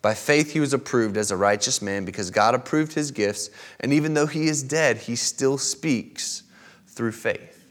By 0.00 0.14
faith, 0.14 0.52
he 0.52 0.60
was 0.60 0.72
approved 0.72 1.16
as 1.16 1.30
a 1.30 1.36
righteous 1.36 1.80
man 1.80 2.04
because 2.04 2.30
God 2.30 2.56
approved 2.56 2.94
his 2.94 3.12
gifts, 3.12 3.50
and 3.78 3.92
even 3.92 4.14
though 4.14 4.26
he 4.26 4.48
is 4.48 4.62
dead, 4.62 4.96
he 4.96 5.14
still 5.14 5.58
speaks 5.58 6.42
through 6.88 7.12
faith. 7.12 7.64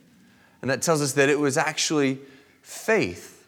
And 0.62 0.72
that 0.72 0.82
tells 0.82 1.02
us 1.02 1.14
that 1.14 1.28
it 1.28 1.40
was 1.40 1.58
actually 1.58 2.20
faith 2.62 3.48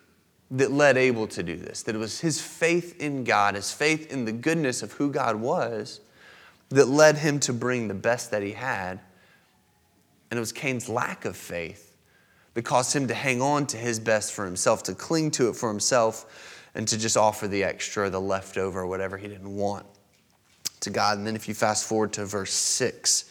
that 0.51 0.71
led 0.71 0.97
Abel 0.97 1.27
to 1.27 1.43
do 1.43 1.55
this, 1.55 1.83
that 1.83 1.95
it 1.95 1.99
was 1.99 2.19
his 2.19 2.41
faith 2.41 2.99
in 3.01 3.23
God, 3.23 3.55
his 3.55 3.71
faith 3.71 4.11
in 4.11 4.25
the 4.25 4.33
goodness 4.33 4.83
of 4.83 4.91
who 4.93 5.09
God 5.09 5.37
was, 5.37 6.01
that 6.69 6.87
led 6.87 7.17
him 7.17 7.39
to 7.41 7.53
bring 7.53 7.87
the 7.87 7.93
best 7.93 8.31
that 8.31 8.43
he 8.43 8.51
had. 8.51 8.99
And 10.29 10.37
it 10.37 10.41
was 10.41 10.51
Cain's 10.51 10.89
lack 10.89 11.23
of 11.23 11.37
faith 11.37 11.92
that 12.53 12.63
caused 12.63 12.95
him 12.95 13.07
to 13.07 13.13
hang 13.13 13.41
on 13.41 13.65
to 13.67 13.77
his 13.77 14.00
best 14.00 14.33
for 14.33 14.45
himself, 14.45 14.83
to 14.83 14.95
cling 14.95 15.31
to 15.31 15.50
it 15.50 15.55
for 15.55 15.69
himself, 15.69 16.69
and 16.75 16.88
to 16.88 16.98
just 16.98 17.17
offer 17.17 17.48
the 17.48 17.63
extra, 17.63 18.10
the 18.10 18.22
leftover, 18.22 18.86
whatever 18.86 19.17
he 19.17 19.27
didn't 19.27 19.55
want 19.55 19.86
to 20.81 20.89
God. 20.89 21.17
And 21.17 21.25
then 21.25 21.36
if 21.36 21.48
you 21.48 21.53
fast 21.53 21.86
forward 21.86 22.13
to 22.13 22.25
verse 22.25 22.53
6 22.53 23.25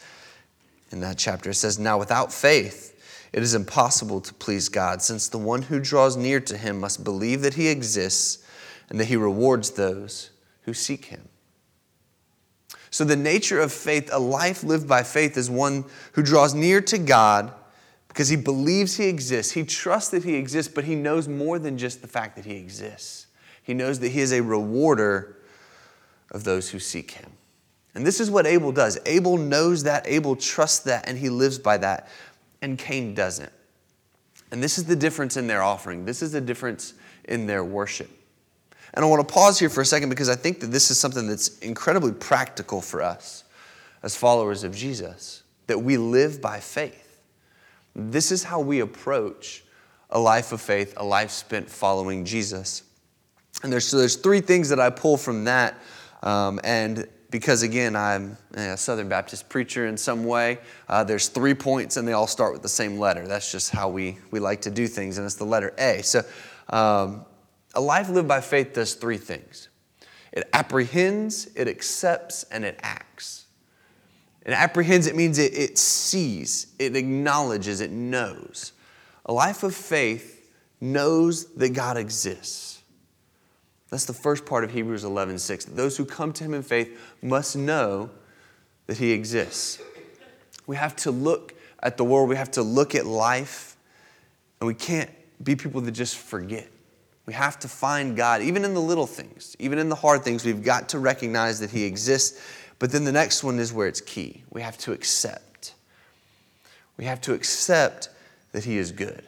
in 0.91 1.01
that 1.01 1.19
chapter, 1.19 1.51
it 1.51 1.55
says, 1.55 1.79
Now 1.79 1.99
without 1.99 2.33
faith, 2.33 2.91
it 3.33 3.43
is 3.43 3.55
impossible 3.55 4.21
to 4.21 4.35
please 4.35 4.69
God, 4.69 5.03
since 5.03 5.29
the 5.29 5.39
one 5.39 5.63
who 5.63 5.81
draws 5.81 6.17
near 6.17 6.41
to 6.41 6.57
him 6.57 6.81
must 6.81 7.03
believe 7.03 7.43
that 7.43 7.55
he 7.55 7.69
exists 7.69 8.45
and 8.91 9.01
that 9.01 9.07
he 9.07 9.17
rewards 9.17 9.71
those 9.71 10.31
who 10.63 10.75
seek 10.75 11.07
him. 11.07 11.29
So, 12.91 13.05
the 13.05 13.17
nature 13.17 13.59
of 13.59 13.73
faith, 13.73 14.11
a 14.13 14.19
life 14.19 14.63
lived 14.63 14.87
by 14.87 15.03
faith, 15.03 15.39
is 15.39 15.49
one 15.49 15.87
who 16.13 16.23
draws 16.23 16.53
near 16.53 16.83
to 16.83 16.99
God 16.99 17.51
because 18.13 18.29
he 18.29 18.37
believes 18.37 18.97
he 18.97 19.07
exists. 19.07 19.53
He 19.53 19.65
trusts 19.65 20.11
that 20.11 20.23
he 20.23 20.35
exists, 20.35 20.73
but 20.73 20.85
he 20.85 20.95
knows 20.95 21.29
more 21.29 21.59
than 21.59 21.79
just 21.79 22.03
the 22.03 22.09
fact 22.09 22.37
that 22.37 22.45
he 22.45 22.57
exists. 22.57 23.27
He 23.63 23.73
knows 23.73 24.01
that 24.01 24.11
he 24.11 24.21
is 24.21 24.33
a 24.33 24.43
rewarder 24.43 25.39
of 26.31 26.45
those 26.45 26.71
who 26.71 26.79
seek 26.79 27.13
him. 27.13 27.31
And 27.95 28.07
this 28.07 28.21
is 28.21 28.31
what 28.31 28.47
Abel 28.47 28.73
does. 28.73 28.99
Abel 29.07 29.37
knows 29.39 29.85
that, 29.85 30.07
Abel 30.07 30.37
trusts 30.37 30.81
that, 30.81 31.09
and 31.09 31.17
he 31.17 31.29
lives 31.29 31.59
by 31.59 31.79
that 31.79 32.09
and 32.63 32.79
Cain 32.79 33.13
doesn't. 33.13 33.53
And 34.51 34.63
this 34.63 34.79
is 34.79 34.85
the 34.85 34.97
difference 34.97 35.37
in 35.37 35.47
their 35.47 35.63
offering. 35.63 36.05
This 36.05 36.23
is 36.23 36.33
the 36.33 36.41
difference 36.41 36.95
in 37.25 37.47
their 37.47 37.65
worship. 37.65 38.11
And 38.95 39.05
I 39.05 39.09
want 39.09 39.27
to 39.27 39.35
pause 39.35 39.59
here 39.59 39.69
for 39.69 39.81
a 39.81 39.87
second 39.87 40.11
because 40.11 40.29
I 40.29 40.37
think 40.37 40.61
that 40.61 40.69
this 40.69 40.91
is 40.91 40.99
something 40.99 41.27
that's 41.27 41.59
incredibly 41.59 42.13
practical 42.13 42.81
for 42.81 43.03
us. 43.03 43.45
as 44.03 44.17
followers 44.17 44.65
of 44.65 44.75
Jesus, 44.75 45.45
that 45.69 45.79
we 45.79 45.97
live 45.97 46.41
by 46.41 46.59
faith. 46.59 47.12
This 47.95 48.33
is 48.33 48.45
how 48.45 48.61
we 48.61 48.81
approach 48.81 49.65
a 50.11 50.19
life 50.19 50.53
of 50.53 50.61
faith, 50.61 50.95
a 50.97 51.05
life 51.05 51.31
spent 51.31 51.69
following 51.69 52.25
Jesus. 52.25 52.83
And 53.63 53.73
there's, 53.73 53.87
so 53.87 53.99
there's 53.99 54.17
three 54.17 54.41
things 54.41 54.69
that 54.69 54.81
I 54.81 54.91
pull 54.91 55.17
from 55.17 55.45
that. 55.45 55.79
Um, 56.23 56.61
and 56.65 57.09
because 57.31 57.63
again, 57.63 57.97
I'm 57.97 58.37
a 58.55 58.77
Southern 58.77 59.09
Baptist 59.09 59.49
preacher 59.49 59.87
in 59.87 59.97
some 59.97 60.25
way, 60.25 60.59
uh, 60.89 61.03
there's 61.03 61.29
three 61.29 61.55
points 61.55 61.97
and 61.97 62.07
they 62.07 62.13
all 62.13 62.27
start 62.27 62.53
with 62.53 62.63
the 62.63 62.69
same 62.69 62.99
letter. 62.99 63.27
That's 63.27 63.51
just 63.51 63.71
how 63.71 63.89
we, 63.89 64.19
we 64.31 64.39
like 64.39 64.61
to 64.63 64.71
do 64.71 64.87
things, 64.87 65.17
and 65.19 65.25
it's 65.25 65.37
the 65.37 65.45
letter 65.45 65.73
A. 65.79 66.03
So 66.03 66.23
um, 66.69 67.25
a 67.75 67.81
life 67.81 68.11
lived 68.11 68.29
by 68.29 68.43
faith 68.43 68.75
does 68.75 68.95
three 68.95 69.19
things 69.19 69.69
it 70.31 70.49
apprehends, 70.55 71.51
it 71.55 71.69
accepts, 71.69 72.45
and 72.45 72.65
it 72.65 72.79
acts. 72.83 73.42
It 74.45 74.53
apprehends, 74.53 75.07
it 75.07 75.15
means 75.15 75.39
it, 75.39 75.57
it 75.57 75.79
sees, 75.79 76.67
it 76.79 76.97
acknowledges, 76.97 77.81
it 77.81 77.91
knows. 77.91 78.73
A 79.27 79.33
life 79.33 79.63
of 79.63 79.75
faith 79.75 80.51
knows 80.81 81.47
that 81.55 81.71
God 81.71 81.97
exists. 81.97 82.83
That's 83.91 84.05
the 84.05 84.15
first 84.15 84.47
part 84.47 84.65
of 84.65 84.73
Hebrews 84.73 85.05
11 85.05 85.39
6. 85.39 85.67
Those 85.67 85.97
who 85.97 86.05
come 86.05 86.33
to 86.33 86.45
him 86.45 86.55
in 86.55 86.63
faith 86.63 86.99
must 87.23 87.57
know 87.57 88.11
that 88.87 88.97
he 88.97 89.13
exists. 89.13 89.81
We 90.67 90.77
have 90.77 90.97
to 90.97 91.11
look 91.11 91.55
at 91.83 91.97
the 91.97 92.05
world, 92.05 92.29
we 92.29 92.37
have 92.37 92.51
to 92.53 92.63
look 92.63 92.95
at 92.95 93.07
life, 93.07 93.77
and 94.61 94.67
we 94.67 94.75
can't 94.75 95.11
be 95.43 95.57
people 95.57 95.81
that 95.83 95.93
just 95.93 96.17
forget. 96.17 96.69
We 97.27 97.35
have 97.35 97.59
to 97.61 97.69
find 97.69 98.17
God, 98.17 98.43
even 98.43 98.65
in 98.65 98.75
the 98.75 98.81
little 98.81 99.07
things, 99.07 99.55
even 99.59 99.79
in 99.79 99.89
the 99.89 99.95
hard 99.95 100.25
things. 100.25 100.45
We've 100.45 100.63
got 100.63 100.89
to 100.91 100.99
recognize 100.99 101.61
that 101.61 101.71
He 101.71 101.85
exists. 101.85 102.41
But 102.83 102.91
then 102.91 103.05
the 103.05 103.13
next 103.13 103.45
one 103.45 103.61
is 103.61 103.73
where 103.73 103.87
it's 103.87 104.01
key. 104.01 104.43
We 104.51 104.61
have 104.61 104.77
to 104.79 104.91
accept. 104.91 105.75
We 106.97 107.05
have 107.05 107.21
to 107.21 107.33
accept 107.33 108.09
that 108.51 108.65
He 108.65 108.77
is 108.77 108.91
good. 108.91 109.23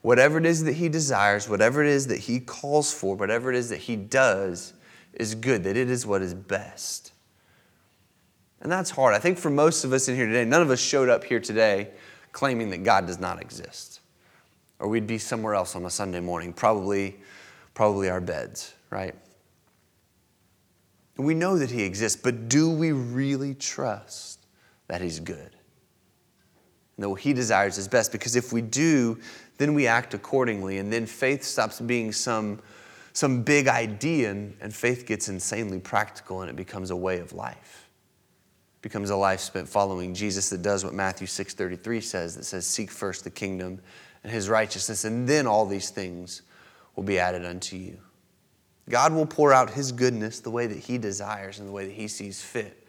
Whatever 0.00 0.38
it 0.38 0.46
is 0.46 0.64
that 0.64 0.72
He 0.72 0.88
desires, 0.88 1.48
whatever 1.48 1.84
it 1.84 1.88
is 1.88 2.08
that 2.08 2.18
He 2.18 2.40
calls 2.40 2.92
for, 2.92 3.14
whatever 3.14 3.52
it 3.52 3.56
is 3.56 3.68
that 3.68 3.76
He 3.76 3.94
does 3.94 4.72
is 5.14 5.36
good, 5.36 5.62
that 5.62 5.76
it 5.76 5.88
is 5.88 6.04
what 6.04 6.20
is 6.20 6.34
best. 6.34 7.12
And 8.60 8.72
that's 8.72 8.90
hard. 8.90 9.14
I 9.14 9.20
think 9.20 9.38
for 9.38 9.48
most 9.48 9.84
of 9.84 9.92
us 9.92 10.08
in 10.08 10.16
here 10.16 10.26
today, 10.26 10.44
none 10.44 10.62
of 10.62 10.70
us 10.72 10.80
showed 10.80 11.08
up 11.08 11.22
here 11.22 11.38
today 11.38 11.90
claiming 12.32 12.70
that 12.70 12.82
God 12.82 13.06
does 13.06 13.20
not 13.20 13.40
exist. 13.40 14.00
Or 14.80 14.88
we'd 14.88 15.06
be 15.06 15.18
somewhere 15.18 15.54
else 15.54 15.76
on 15.76 15.84
a 15.84 15.90
Sunday 15.90 16.18
morning, 16.18 16.52
probably, 16.52 17.20
probably 17.72 18.10
our 18.10 18.20
beds, 18.20 18.74
right? 18.90 19.14
We 21.22 21.34
know 21.34 21.58
that 21.58 21.70
He 21.70 21.82
exists, 21.82 22.20
but 22.20 22.48
do 22.48 22.70
we 22.70 22.92
really 22.92 23.54
trust 23.54 24.46
that 24.88 25.00
He's 25.00 25.20
good? 25.20 25.56
And 26.96 27.04
that 27.04 27.08
what 27.08 27.20
He 27.20 27.32
desires 27.32 27.78
is 27.78 27.88
best? 27.88 28.12
Because 28.12 28.36
if 28.36 28.52
we 28.52 28.62
do, 28.62 29.18
then 29.58 29.74
we 29.74 29.86
act 29.86 30.14
accordingly, 30.14 30.78
and 30.78 30.92
then 30.92 31.06
faith 31.06 31.42
stops 31.44 31.80
being 31.80 32.12
some, 32.12 32.60
some 33.12 33.42
big 33.42 33.68
idea, 33.68 34.30
and, 34.30 34.56
and 34.60 34.74
faith 34.74 35.06
gets 35.06 35.28
insanely 35.28 35.78
practical, 35.78 36.42
and 36.42 36.50
it 36.50 36.56
becomes 36.56 36.90
a 36.90 36.96
way 36.96 37.18
of 37.18 37.32
life. 37.32 37.88
It 38.76 38.82
becomes 38.82 39.10
a 39.10 39.16
life 39.16 39.40
spent 39.40 39.68
following 39.68 40.14
Jesus 40.14 40.50
that 40.50 40.62
does 40.62 40.84
what 40.84 40.94
Matthew 40.94 41.26
6:33 41.26 42.02
says, 42.02 42.36
that 42.36 42.44
says, 42.44 42.66
"Seek 42.66 42.90
first 42.90 43.24
the 43.24 43.30
kingdom 43.30 43.80
and 44.24 44.32
His 44.32 44.48
righteousness, 44.48 45.04
and 45.04 45.28
then 45.28 45.46
all 45.46 45.66
these 45.66 45.90
things 45.90 46.42
will 46.96 47.04
be 47.04 47.18
added 47.18 47.44
unto 47.44 47.76
you." 47.76 47.98
God 48.88 49.12
will 49.12 49.26
pour 49.26 49.52
out 49.52 49.70
His 49.70 49.92
goodness 49.92 50.40
the 50.40 50.50
way 50.50 50.66
that 50.66 50.78
He 50.78 50.98
desires 50.98 51.58
and 51.58 51.68
the 51.68 51.72
way 51.72 51.86
that 51.86 51.94
He 51.94 52.08
sees 52.08 52.40
fit. 52.40 52.86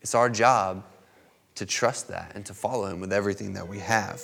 It's 0.00 0.14
our 0.14 0.30
job 0.30 0.84
to 1.56 1.66
trust 1.66 2.08
that 2.08 2.32
and 2.34 2.44
to 2.46 2.54
follow 2.54 2.86
Him 2.86 3.00
with 3.00 3.12
everything 3.12 3.54
that 3.54 3.68
we 3.68 3.78
have. 3.78 4.22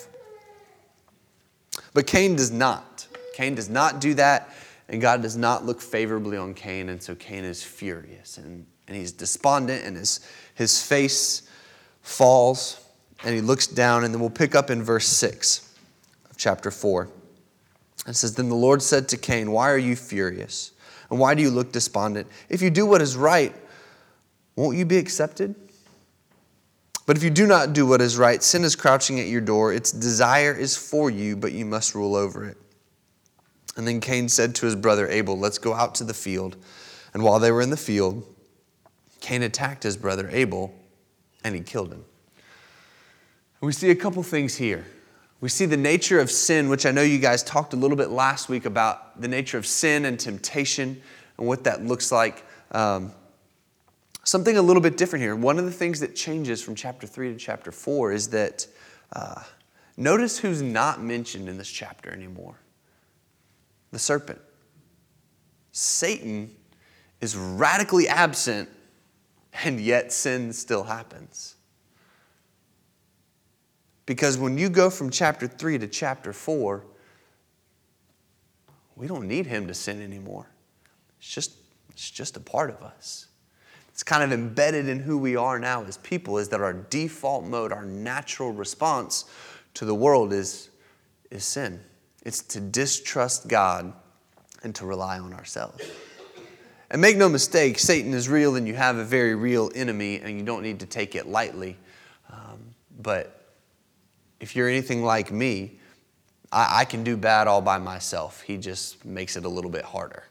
But 1.93 2.07
Cain 2.07 2.35
does 2.35 2.51
not. 2.51 3.07
Cain 3.33 3.55
does 3.55 3.69
not 3.69 3.99
do 3.99 4.13
that, 4.15 4.53
and 4.87 5.01
God 5.01 5.21
does 5.21 5.35
not 5.35 5.65
look 5.65 5.81
favorably 5.81 6.37
on 6.37 6.53
Cain, 6.53 6.89
and 6.89 7.01
so 7.01 7.15
Cain 7.15 7.43
is 7.43 7.63
furious 7.63 8.37
and, 8.37 8.65
and 8.87 8.97
he's 8.97 9.11
despondent, 9.11 9.83
and 9.85 9.97
his, 9.97 10.19
his 10.55 10.81
face 10.81 11.43
falls, 12.01 12.79
and 13.23 13.33
he 13.33 13.41
looks 13.41 13.65
down, 13.65 14.03
and 14.03 14.13
then 14.13 14.21
we'll 14.21 14.29
pick 14.29 14.55
up 14.55 14.69
in 14.69 14.83
verse 14.83 15.07
6 15.07 15.73
of 16.29 16.37
chapter 16.37 16.69
4. 16.69 17.09
It 18.07 18.15
says, 18.15 18.35
Then 18.35 18.49
the 18.49 18.55
Lord 18.55 18.81
said 18.81 19.07
to 19.09 19.17
Cain, 19.17 19.51
Why 19.51 19.71
are 19.71 19.77
you 19.77 19.95
furious? 19.95 20.71
And 21.09 21.19
why 21.19 21.35
do 21.35 21.41
you 21.41 21.51
look 21.51 21.71
despondent? 21.71 22.27
If 22.49 22.61
you 22.61 22.69
do 22.69 22.85
what 22.85 23.01
is 23.01 23.15
right, 23.15 23.53
won't 24.55 24.77
you 24.77 24.85
be 24.85 24.97
accepted? 24.97 25.55
But 27.05 27.17
if 27.17 27.23
you 27.23 27.29
do 27.29 27.45
not 27.45 27.73
do 27.73 27.85
what 27.85 28.01
is 28.01 28.17
right, 28.17 28.41
sin 28.41 28.63
is 28.63 28.75
crouching 28.75 29.19
at 29.19 29.27
your 29.27 29.41
door. 29.41 29.73
Its 29.73 29.91
desire 29.91 30.53
is 30.53 30.77
for 30.77 31.09
you, 31.09 31.35
but 31.35 31.51
you 31.51 31.65
must 31.65 31.95
rule 31.95 32.15
over 32.15 32.45
it. 32.45 32.57
And 33.75 33.87
then 33.87 33.99
Cain 33.99 34.29
said 34.29 34.55
to 34.55 34.65
his 34.65 34.75
brother 34.75 35.07
Abel, 35.09 35.37
Let's 35.37 35.57
go 35.57 35.73
out 35.73 35.95
to 35.95 36.03
the 36.03 36.13
field. 36.13 36.55
And 37.13 37.23
while 37.23 37.39
they 37.39 37.51
were 37.51 37.61
in 37.61 37.69
the 37.69 37.77
field, 37.77 38.23
Cain 39.19 39.43
attacked 39.43 39.83
his 39.83 39.97
brother 39.97 40.29
Abel 40.31 40.73
and 41.43 41.55
he 41.55 41.61
killed 41.61 41.91
him. 41.91 42.05
we 43.61 43.71
see 43.71 43.89
a 43.89 43.95
couple 43.95 44.23
things 44.23 44.55
here. 44.55 44.85
We 45.43 45.49
see 45.49 45.65
the 45.65 45.75
nature 45.75 46.21
of 46.21 46.31
sin, 46.31 46.69
which 46.69 46.85
I 46.85 46.91
know 46.91 47.01
you 47.01 47.19
guys 47.19 47.43
talked 47.43 47.73
a 47.73 47.75
little 47.75 47.97
bit 47.97 48.09
last 48.09 48.47
week 48.47 48.63
about 48.63 49.19
the 49.19 49.27
nature 49.27 49.57
of 49.57 49.65
sin 49.67 50.05
and 50.05 50.17
temptation 50.17 51.01
and 51.37 51.45
what 51.45 51.65
that 51.65 51.83
looks 51.83 52.13
like. 52.13 52.45
Um, 52.71 53.11
something 54.23 54.55
a 54.55 54.61
little 54.61 54.81
bit 54.81 54.95
different 54.95 55.21
here. 55.21 55.35
One 55.35 55.59
of 55.59 55.65
the 55.65 55.71
things 55.71 55.99
that 55.99 56.15
changes 56.15 56.61
from 56.61 56.75
chapter 56.75 57.05
3 57.05 57.33
to 57.33 57.37
chapter 57.37 57.73
4 57.73 58.13
is 58.13 58.29
that 58.29 58.65
uh, 59.11 59.43
notice 59.97 60.39
who's 60.39 60.61
not 60.61 61.03
mentioned 61.03 61.49
in 61.49 61.57
this 61.57 61.69
chapter 61.69 62.09
anymore 62.09 62.55
the 63.91 63.99
serpent. 63.99 64.39
Satan 65.73 66.55
is 67.19 67.35
radically 67.35 68.07
absent, 68.07 68.69
and 69.65 69.77
yet 69.81 70.13
sin 70.13 70.53
still 70.53 70.83
happens. 70.83 71.55
Because 74.05 74.37
when 74.37 74.57
you 74.57 74.69
go 74.69 74.89
from 74.89 75.09
chapter 75.09 75.47
3 75.47 75.77
to 75.79 75.87
chapter 75.87 76.33
4, 76.33 76.83
we 78.95 79.07
don't 79.07 79.27
need 79.27 79.47
him 79.47 79.67
to 79.67 79.73
sin 79.73 80.01
anymore. 80.01 80.47
It's 81.19 81.33
just, 81.33 81.53
it's 81.89 82.09
just 82.09 82.37
a 82.37 82.39
part 82.39 82.69
of 82.69 82.81
us. 82.83 83.27
It's 83.89 84.03
kind 84.03 84.23
of 84.23 84.31
embedded 84.31 84.87
in 84.87 84.99
who 84.99 85.17
we 85.17 85.35
are 85.35 85.59
now 85.59 85.83
as 85.83 85.97
people, 85.97 86.37
is 86.37 86.49
that 86.49 86.61
our 86.61 86.73
default 86.73 87.45
mode, 87.45 87.71
our 87.71 87.85
natural 87.85 88.51
response 88.51 89.25
to 89.75 89.85
the 89.85 89.95
world 89.95 90.33
is, 90.33 90.69
is 91.31 91.45
sin. 91.45 91.79
It's 92.23 92.41
to 92.41 92.59
distrust 92.59 93.47
God 93.47 93.93
and 94.63 94.73
to 94.75 94.85
rely 94.85 95.19
on 95.19 95.33
ourselves. 95.33 95.83
And 96.89 97.01
make 97.01 97.17
no 97.17 97.29
mistake, 97.29 97.79
Satan 97.79 98.13
is 98.13 98.29
real 98.29 98.55
and 98.55 98.67
you 98.67 98.75
have 98.75 98.97
a 98.97 99.03
very 99.03 99.35
real 99.35 99.71
enemy 99.73 100.19
and 100.19 100.37
you 100.37 100.45
don't 100.45 100.61
need 100.63 100.79
to 100.81 100.85
take 100.85 101.15
it 101.15 101.27
lightly. 101.27 101.77
Um, 102.31 102.59
but 102.99 103.42
if 104.43 104.57
you're 104.57 104.67
anything 104.67 105.05
like 105.05 105.31
me, 105.31 105.71
I, 106.51 106.81
I 106.81 106.85
can 106.85 107.01
do 107.01 107.15
bad 107.15 107.47
all 107.47 107.61
by 107.61 107.77
myself. 107.77 108.41
He 108.41 108.57
just 108.57 109.05
makes 109.05 109.37
it 109.37 109.45
a 109.45 109.49
little 109.49 109.71
bit 109.71 109.85
harder. 109.85 110.25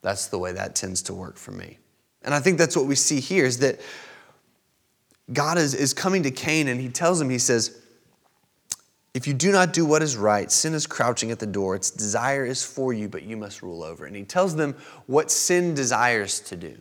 That's 0.00 0.28
the 0.28 0.38
way 0.38 0.52
that 0.52 0.74
tends 0.74 1.02
to 1.02 1.14
work 1.14 1.36
for 1.36 1.52
me. 1.52 1.76
And 2.22 2.32
I 2.32 2.40
think 2.40 2.56
that's 2.56 2.74
what 2.74 2.86
we 2.86 2.94
see 2.94 3.20
here 3.20 3.44
is 3.44 3.58
that 3.58 3.80
God 5.30 5.58
is, 5.58 5.74
is 5.74 5.92
coming 5.92 6.22
to 6.22 6.30
Cain 6.30 6.68
and 6.68 6.80
he 6.80 6.88
tells 6.88 7.20
him, 7.20 7.28
he 7.28 7.38
says, 7.38 7.82
if 9.12 9.26
you 9.26 9.34
do 9.34 9.52
not 9.52 9.74
do 9.74 9.84
what 9.84 10.02
is 10.02 10.16
right, 10.16 10.50
sin 10.50 10.72
is 10.72 10.86
crouching 10.86 11.30
at 11.30 11.38
the 11.38 11.46
door. 11.46 11.76
Its 11.76 11.90
desire 11.90 12.46
is 12.46 12.64
for 12.64 12.94
you, 12.94 13.10
but 13.10 13.24
you 13.24 13.36
must 13.36 13.60
rule 13.60 13.82
over. 13.82 14.06
And 14.06 14.16
he 14.16 14.24
tells 14.24 14.56
them 14.56 14.74
what 15.04 15.30
sin 15.30 15.74
desires 15.74 16.40
to 16.40 16.56
do. 16.56 16.78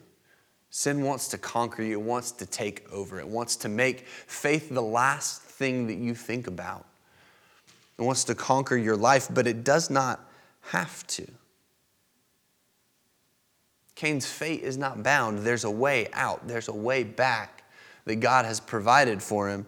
Sin 0.70 1.03
wants 1.03 1.27
to 1.27 1.38
conquer 1.38 1.84
you, 1.84 2.00
it 2.00 2.01
wants 2.01 2.32
to 2.32 2.46
take 2.46 2.89
over, 2.89 3.20
it 3.20 3.27
wants 3.27 3.58
to 3.58 3.70
make 3.70 4.08
faith 4.08 4.70
the 4.70 4.82
last 4.82 5.42
thing 5.63 5.88
that 5.88 5.96
you 5.96 6.13
think 6.13 6.48
about. 6.48 6.86
It 7.98 8.01
wants 8.01 8.25
to 8.25 8.36
conquer 8.36 8.75
your 8.75 8.98
life, 8.98 9.29
but 9.34 9.48
it 9.48 9.63
does 9.63 9.89
not 9.89 10.20
have 10.60 11.08
to. 11.08 11.25
Cain's 13.96 14.25
fate 14.25 14.62
is 14.62 14.77
not 14.77 15.03
bound. 15.03 15.39
There's 15.39 15.63
a 15.63 15.72
way 15.72 16.10
out, 16.12 16.46
there's 16.46 16.67
a 16.67 16.74
way 16.74 17.05
back 17.05 17.63
that 18.03 18.17
God 18.17 18.43
has 18.43 18.60
provided 18.60 19.24
for 19.24 19.48
him. 19.48 19.65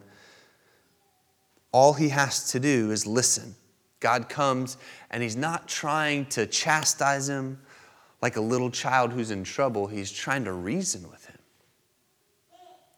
All 1.72 1.94
he 1.94 2.10
has 2.10 2.52
to 2.52 2.60
do 2.60 2.92
is 2.92 3.08
listen. 3.08 3.56
God 4.02 4.28
comes 4.28 4.76
and 5.12 5.24
he's 5.24 5.38
not 5.38 5.70
trying 5.70 6.26
to 6.28 6.46
chastise 6.46 7.30
him 7.30 7.58
like 8.22 8.36
a 8.36 8.42
little 8.42 8.70
child 8.70 9.14
who's 9.14 9.32
in 9.32 9.46
trouble, 9.46 9.88
he's 9.88 10.12
trying 10.12 10.44
to 10.44 10.52
reason 10.52 11.10
with 11.10 11.26
him. 11.26 11.38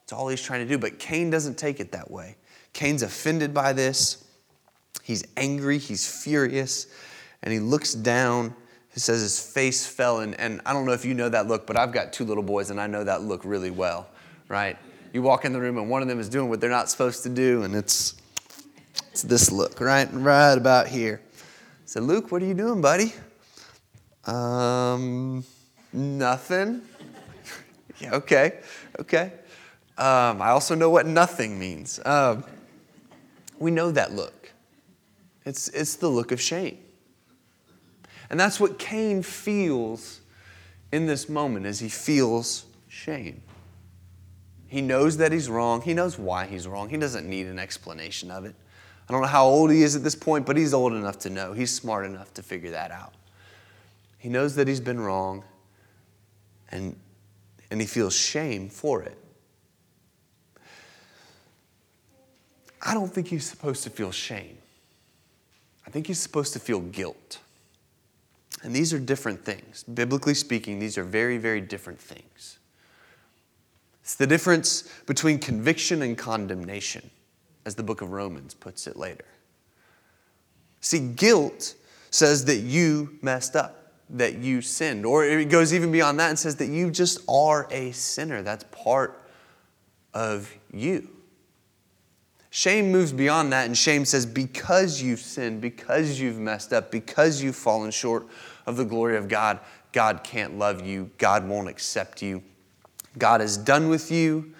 It's 0.02 0.12
all 0.12 0.26
he's 0.26 0.42
trying 0.42 0.66
to 0.66 0.68
do. 0.68 0.78
But 0.78 0.98
Cain 0.98 1.30
doesn't 1.30 1.58
take 1.58 1.78
it 1.78 1.92
that 1.92 2.10
way. 2.10 2.34
Cain's 2.78 3.02
offended 3.02 3.52
by 3.52 3.72
this. 3.72 4.24
He's 5.02 5.24
angry, 5.36 5.78
he's 5.78 6.06
furious, 6.06 6.86
and 7.42 7.52
he 7.52 7.58
looks 7.58 7.92
down. 7.92 8.54
He 8.94 9.00
says 9.00 9.20
his 9.20 9.40
face 9.40 9.84
fell, 9.84 10.20
and, 10.20 10.38
and 10.38 10.60
I 10.64 10.74
don't 10.74 10.86
know 10.86 10.92
if 10.92 11.04
you 11.04 11.12
know 11.12 11.28
that 11.28 11.48
look, 11.48 11.66
but 11.66 11.76
I've 11.76 11.90
got 11.90 12.12
two 12.12 12.24
little 12.24 12.44
boys, 12.44 12.70
and 12.70 12.80
I 12.80 12.86
know 12.86 13.02
that 13.02 13.22
look 13.22 13.44
really 13.44 13.72
well, 13.72 14.08
right? 14.46 14.78
You 15.12 15.22
walk 15.22 15.44
in 15.44 15.52
the 15.52 15.60
room 15.60 15.76
and 15.76 15.90
one 15.90 16.02
of 16.02 16.08
them 16.08 16.20
is 16.20 16.28
doing 16.28 16.48
what 16.48 16.60
they're 16.60 16.70
not 16.70 16.88
supposed 16.88 17.24
to 17.24 17.28
do, 17.28 17.64
and 17.64 17.74
it's, 17.74 18.14
it's 19.10 19.22
this 19.22 19.50
look, 19.50 19.80
right? 19.80 20.08
Right 20.12 20.56
about 20.56 20.86
here. 20.86 21.20
I 21.34 21.40
said, 21.84 22.04
Luke, 22.04 22.30
what 22.30 22.42
are 22.42 22.46
you 22.46 22.54
doing, 22.54 22.80
buddy? 22.80 23.12
Um, 24.24 25.42
nothing. 25.92 26.82
yeah, 27.98 28.14
okay, 28.14 28.60
okay. 29.00 29.32
Um, 29.96 30.40
I 30.40 30.50
also 30.50 30.76
know 30.76 30.90
what 30.90 31.06
nothing 31.06 31.58
means. 31.58 31.98
Um, 32.06 32.44
we 33.58 33.70
know 33.70 33.90
that 33.90 34.12
look. 34.14 34.52
It's, 35.44 35.68
it's 35.68 35.96
the 35.96 36.08
look 36.08 36.32
of 36.32 36.40
shame. 36.40 36.78
And 38.30 38.38
that's 38.38 38.60
what 38.60 38.78
Cain 38.78 39.22
feels 39.22 40.20
in 40.92 41.06
this 41.06 41.28
moment 41.28 41.66
as 41.66 41.80
he 41.80 41.88
feels 41.88 42.66
shame. 42.88 43.42
He 44.66 44.82
knows 44.82 45.16
that 45.16 45.32
he's 45.32 45.48
wrong. 45.48 45.80
He 45.80 45.94
knows 45.94 46.18
why 46.18 46.46
he's 46.46 46.68
wrong. 46.68 46.90
He 46.90 46.98
doesn't 46.98 47.26
need 47.28 47.46
an 47.46 47.58
explanation 47.58 48.30
of 48.30 48.44
it. 48.44 48.54
I 49.08 49.12
don't 49.12 49.22
know 49.22 49.28
how 49.28 49.46
old 49.46 49.70
he 49.70 49.82
is 49.82 49.96
at 49.96 50.04
this 50.04 50.14
point, 50.14 50.44
but 50.44 50.58
he's 50.58 50.74
old 50.74 50.92
enough 50.92 51.18
to 51.20 51.30
know. 51.30 51.54
He's 51.54 51.74
smart 51.74 52.04
enough 52.04 52.34
to 52.34 52.42
figure 52.42 52.72
that 52.72 52.90
out. 52.90 53.14
He 54.18 54.28
knows 54.28 54.54
that 54.56 54.68
he's 54.68 54.80
been 54.80 55.00
wrong, 55.00 55.44
and, 56.70 56.94
and 57.70 57.80
he 57.80 57.86
feels 57.86 58.14
shame 58.14 58.68
for 58.68 59.02
it. 59.02 59.16
I 62.82 62.94
don't 62.94 63.12
think 63.12 63.28
he's 63.28 63.44
supposed 63.44 63.82
to 63.84 63.90
feel 63.90 64.12
shame. 64.12 64.58
I 65.86 65.90
think 65.90 66.06
he's 66.06 66.18
supposed 66.18 66.52
to 66.52 66.58
feel 66.58 66.80
guilt. 66.80 67.38
And 68.62 68.74
these 68.74 68.92
are 68.92 68.98
different 68.98 69.44
things. 69.44 69.84
Biblically 69.84 70.34
speaking, 70.34 70.78
these 70.78 70.98
are 70.98 71.04
very, 71.04 71.38
very 71.38 71.60
different 71.60 72.00
things. 72.00 72.58
It's 74.02 74.14
the 74.14 74.26
difference 74.26 74.82
between 75.06 75.38
conviction 75.38 76.02
and 76.02 76.16
condemnation, 76.16 77.10
as 77.66 77.74
the 77.74 77.82
book 77.82 78.00
of 78.00 78.12
Romans 78.12 78.54
puts 78.54 78.86
it 78.86 78.96
later. 78.96 79.24
See, 80.80 80.98
guilt 80.98 81.74
says 82.10 82.44
that 82.46 82.58
you 82.58 83.18
messed 83.20 83.54
up, 83.54 83.92
that 84.10 84.36
you 84.38 84.62
sinned, 84.62 85.04
or 85.04 85.24
it 85.24 85.50
goes 85.50 85.74
even 85.74 85.92
beyond 85.92 86.18
that 86.20 86.30
and 86.30 86.38
says 86.38 86.56
that 86.56 86.68
you 86.68 86.90
just 86.90 87.20
are 87.28 87.66
a 87.70 87.92
sinner. 87.92 88.42
That's 88.42 88.64
part 88.70 89.22
of 90.14 90.52
you. 90.72 91.08
Shame 92.50 92.90
moves 92.90 93.12
beyond 93.12 93.52
that, 93.52 93.66
and 93.66 93.76
shame 93.76 94.04
says, 94.04 94.24
because 94.24 95.02
you've 95.02 95.20
sinned, 95.20 95.60
because 95.60 96.18
you've 96.18 96.38
messed 96.38 96.72
up, 96.72 96.90
because 96.90 97.42
you've 97.42 97.56
fallen 97.56 97.90
short 97.90 98.26
of 98.64 98.76
the 98.76 98.84
glory 98.84 99.16
of 99.16 99.28
God, 99.28 99.60
God 99.92 100.24
can't 100.24 100.58
love 100.58 100.84
you, 100.84 101.10
God 101.18 101.46
won't 101.46 101.68
accept 101.68 102.22
you, 102.22 102.42
God 103.18 103.42
is 103.42 103.56
done 103.56 103.88
with 103.88 104.10
you, 104.10 104.54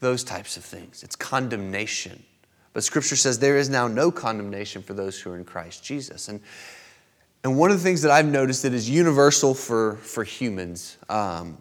those 0.00 0.22
types 0.22 0.56
of 0.56 0.64
things. 0.64 1.02
It's 1.02 1.16
condemnation. 1.16 2.22
But 2.72 2.84
Scripture 2.84 3.16
says 3.16 3.38
there 3.38 3.56
is 3.56 3.68
now 3.68 3.88
no 3.88 4.10
condemnation 4.10 4.82
for 4.82 4.94
those 4.94 5.18
who 5.18 5.30
are 5.30 5.36
in 5.36 5.44
Christ 5.44 5.82
Jesus. 5.82 6.28
And, 6.28 6.40
and 7.42 7.56
one 7.56 7.70
of 7.70 7.78
the 7.78 7.82
things 7.82 8.02
that 8.02 8.10
I've 8.10 8.26
noticed 8.26 8.62
that 8.62 8.74
is 8.74 8.90
universal 8.90 9.54
for, 9.54 9.96
for 9.96 10.24
humans, 10.24 10.98
um, 11.08 11.56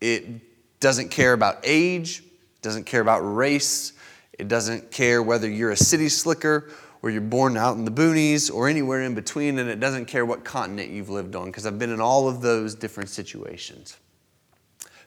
it 0.00 0.80
doesn't 0.80 1.10
care 1.10 1.32
about 1.32 1.58
age, 1.62 2.22
doesn't 2.62 2.84
care 2.84 3.00
about 3.00 3.20
race, 3.20 3.92
it 4.38 4.48
doesn't 4.48 4.90
care 4.90 5.22
whether 5.22 5.48
you're 5.48 5.70
a 5.70 5.76
city 5.76 6.08
slicker 6.08 6.70
or 7.02 7.10
you're 7.10 7.20
born 7.20 7.56
out 7.56 7.76
in 7.76 7.84
the 7.84 7.90
boonies 7.90 8.52
or 8.52 8.68
anywhere 8.68 9.02
in 9.02 9.14
between, 9.14 9.58
and 9.58 9.68
it 9.68 9.80
doesn't 9.80 10.06
care 10.06 10.24
what 10.24 10.44
continent 10.44 10.90
you've 10.90 11.10
lived 11.10 11.36
on, 11.36 11.46
because 11.46 11.66
I've 11.66 11.78
been 11.78 11.92
in 11.92 12.00
all 12.00 12.28
of 12.28 12.40
those 12.40 12.74
different 12.74 13.10
situations. 13.10 13.96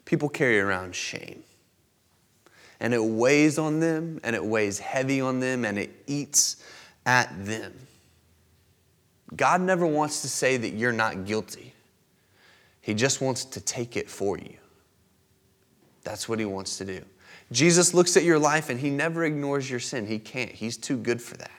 People 0.05 0.29
carry 0.29 0.59
around 0.59 0.95
shame. 0.95 1.43
And 2.79 2.93
it 2.93 3.03
weighs 3.03 3.59
on 3.59 3.81
them, 3.81 4.21
and 4.23 4.35
it 4.35 4.43
weighs 4.43 4.79
heavy 4.79 5.19
on 5.19 5.41
them, 5.41 5.65
and 5.65 5.77
it 5.77 5.91
eats 6.07 6.63
at 7.05 7.29
them. 7.45 7.73
God 9.35 9.61
never 9.61 9.85
wants 9.85 10.21
to 10.21 10.29
say 10.29 10.57
that 10.57 10.69
you're 10.69 10.93
not 10.93 11.25
guilty. 11.25 11.73
He 12.81 12.93
just 12.93 13.19
wants 13.19 13.43
to 13.45 13.59
take 13.59 13.97
it 13.97 14.09
for 14.09 14.37
you. 14.37 14.55
That's 16.03 16.29
what 16.29 16.39
He 16.39 16.45
wants 16.45 16.77
to 16.77 16.85
do. 16.85 17.03
Jesus 17.51 17.93
looks 17.93 18.15
at 18.15 18.23
your 18.23 18.39
life 18.39 18.69
and 18.69 18.79
he 18.79 18.89
never 18.89 19.25
ignores 19.25 19.69
your 19.69 19.79
sin. 19.79 20.05
He 20.05 20.19
can't, 20.19 20.51
he's 20.51 20.77
too 20.77 20.97
good 20.97 21.21
for 21.21 21.37
that. 21.37 21.51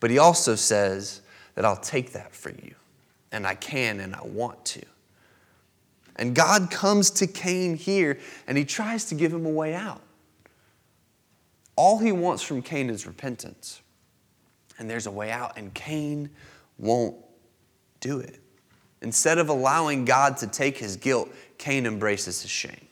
But 0.00 0.10
he 0.10 0.18
also 0.18 0.54
says 0.54 1.20
that 1.54 1.64
I'll 1.64 1.76
take 1.76 2.12
that 2.12 2.34
for 2.34 2.50
you, 2.50 2.74
and 3.32 3.46
I 3.46 3.54
can 3.54 4.00
and 4.00 4.14
I 4.14 4.22
want 4.22 4.64
to. 4.66 4.82
And 6.16 6.34
God 6.34 6.70
comes 6.70 7.10
to 7.12 7.26
Cain 7.26 7.76
here 7.76 8.18
and 8.46 8.58
he 8.58 8.64
tries 8.64 9.04
to 9.06 9.14
give 9.14 9.32
him 9.32 9.46
a 9.46 9.50
way 9.50 9.74
out. 9.74 10.02
All 11.76 11.98
he 11.98 12.10
wants 12.10 12.42
from 12.42 12.60
Cain 12.60 12.90
is 12.90 13.06
repentance. 13.06 13.80
And 14.80 14.90
there's 14.90 15.06
a 15.06 15.10
way 15.10 15.30
out, 15.30 15.56
and 15.56 15.74
Cain 15.74 16.30
won't 16.78 17.16
do 18.00 18.20
it. 18.20 18.38
Instead 19.00 19.38
of 19.38 19.48
allowing 19.48 20.04
God 20.04 20.36
to 20.38 20.46
take 20.46 20.78
his 20.78 20.96
guilt, 20.96 21.28
Cain 21.56 21.86
embraces 21.86 22.42
his 22.42 22.50
shame. 22.50 22.86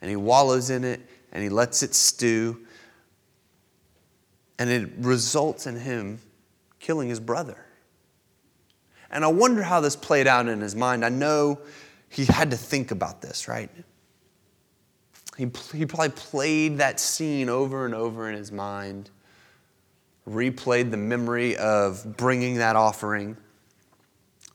And 0.00 0.10
he 0.10 0.16
wallows 0.16 0.70
in 0.70 0.84
it 0.84 1.00
and 1.32 1.42
he 1.42 1.48
lets 1.48 1.82
it 1.82 1.94
stew. 1.94 2.60
And 4.58 4.70
it 4.70 4.90
results 4.98 5.66
in 5.66 5.76
him 5.76 6.20
killing 6.78 7.08
his 7.08 7.20
brother. 7.20 7.64
And 9.10 9.24
I 9.24 9.28
wonder 9.28 9.62
how 9.62 9.80
this 9.80 9.96
played 9.96 10.26
out 10.26 10.48
in 10.48 10.60
his 10.60 10.74
mind. 10.74 11.04
I 11.04 11.08
know 11.08 11.58
he 12.08 12.26
had 12.26 12.50
to 12.50 12.56
think 12.56 12.90
about 12.90 13.22
this, 13.22 13.48
right? 13.48 13.70
He, 15.36 15.50
he 15.74 15.86
probably 15.86 16.10
played 16.10 16.78
that 16.78 17.00
scene 17.00 17.48
over 17.48 17.86
and 17.86 17.94
over 17.94 18.28
in 18.28 18.36
his 18.36 18.52
mind, 18.52 19.10
replayed 20.28 20.90
the 20.90 20.96
memory 20.96 21.56
of 21.56 22.16
bringing 22.16 22.56
that 22.56 22.76
offering, 22.76 23.36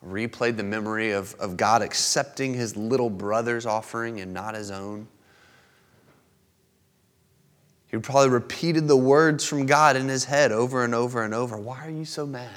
replayed 0.05 0.57
the 0.57 0.63
memory 0.63 1.11
of, 1.11 1.33
of 1.35 1.57
God 1.57 1.81
accepting 1.81 2.53
his 2.53 2.77
little 2.77 3.09
brother's 3.09 3.65
offering 3.65 4.21
and 4.21 4.33
not 4.33 4.55
his 4.55 4.71
own. 4.71 5.07
He 7.89 7.97
probably 7.97 8.29
repeated 8.29 8.87
the 8.87 8.97
words 8.97 9.45
from 9.45 9.65
God 9.65 9.95
in 9.95 10.09
his 10.09 10.25
head 10.25 10.51
over 10.51 10.83
and 10.83 10.93
over 10.93 11.23
and 11.23 11.33
over. 11.33 11.57
Why 11.57 11.85
are 11.85 11.89
you 11.89 12.05
so 12.05 12.25
mad? 12.25 12.49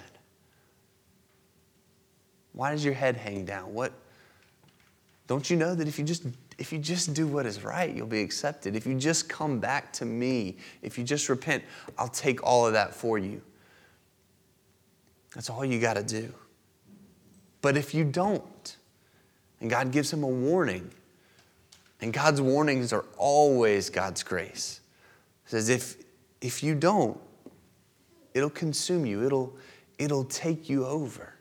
Why 2.52 2.72
does 2.72 2.84
your 2.84 2.94
head 2.94 3.16
hang 3.16 3.44
down? 3.44 3.72
What 3.72 3.92
don't 5.28 5.48
you 5.48 5.56
know 5.56 5.76
that 5.76 5.86
if 5.86 5.98
you 5.98 6.04
just 6.04 6.24
if 6.58 6.72
you 6.72 6.78
just 6.78 7.14
do 7.14 7.26
what 7.26 7.46
is 7.46 7.62
right, 7.62 7.94
you'll 7.94 8.06
be 8.08 8.20
accepted. 8.20 8.74
If 8.74 8.86
you 8.86 8.96
just 8.96 9.28
come 9.28 9.60
back 9.60 9.92
to 9.94 10.04
me, 10.04 10.56
if 10.82 10.98
you 10.98 11.04
just 11.04 11.28
repent, 11.28 11.62
I'll 11.96 12.08
take 12.08 12.42
all 12.42 12.66
of 12.66 12.72
that 12.72 12.94
for 12.94 13.16
you. 13.16 13.40
That's 15.34 15.48
all 15.48 15.64
you 15.64 15.80
got 15.80 15.94
to 15.94 16.02
do. 16.02 16.34
But 17.62 17.76
if 17.76 17.94
you 17.94 18.04
don't, 18.04 18.76
and 19.60 19.70
God 19.70 19.92
gives 19.92 20.12
him 20.12 20.22
a 20.22 20.28
warning, 20.28 20.90
and 22.00 22.12
God's 22.12 22.40
warnings 22.40 22.92
are 22.92 23.04
always 23.16 23.88
God's 23.88 24.22
grace 24.22 24.79
says, 25.50 25.68
if, 25.68 25.96
if 26.40 26.62
you 26.62 26.76
don't, 26.76 27.18
it'll 28.34 28.48
consume 28.48 29.04
you, 29.04 29.24
it'll, 29.24 29.56
it'll 29.98 30.22
take 30.24 30.68
you 30.68 30.86
over. 30.86 31.34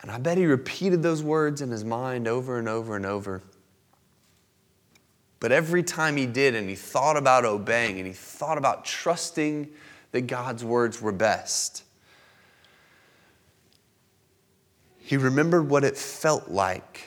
And 0.00 0.10
I 0.10 0.16
bet 0.16 0.38
he 0.38 0.46
repeated 0.46 1.02
those 1.02 1.22
words 1.22 1.60
in 1.60 1.70
his 1.70 1.84
mind 1.84 2.26
over 2.26 2.58
and 2.58 2.70
over 2.70 2.96
and 2.96 3.04
over. 3.04 3.42
But 5.40 5.52
every 5.52 5.82
time 5.82 6.16
he 6.16 6.24
did, 6.24 6.54
and 6.54 6.70
he 6.70 6.74
thought 6.74 7.18
about 7.18 7.44
obeying, 7.44 7.98
and 7.98 8.06
he 8.06 8.14
thought 8.14 8.56
about 8.56 8.86
trusting 8.86 9.68
that 10.12 10.22
God's 10.22 10.64
words 10.64 11.02
were 11.02 11.12
best, 11.12 11.84
he 14.96 15.18
remembered 15.18 15.68
what 15.68 15.84
it 15.84 15.98
felt 15.98 16.48
like 16.48 17.02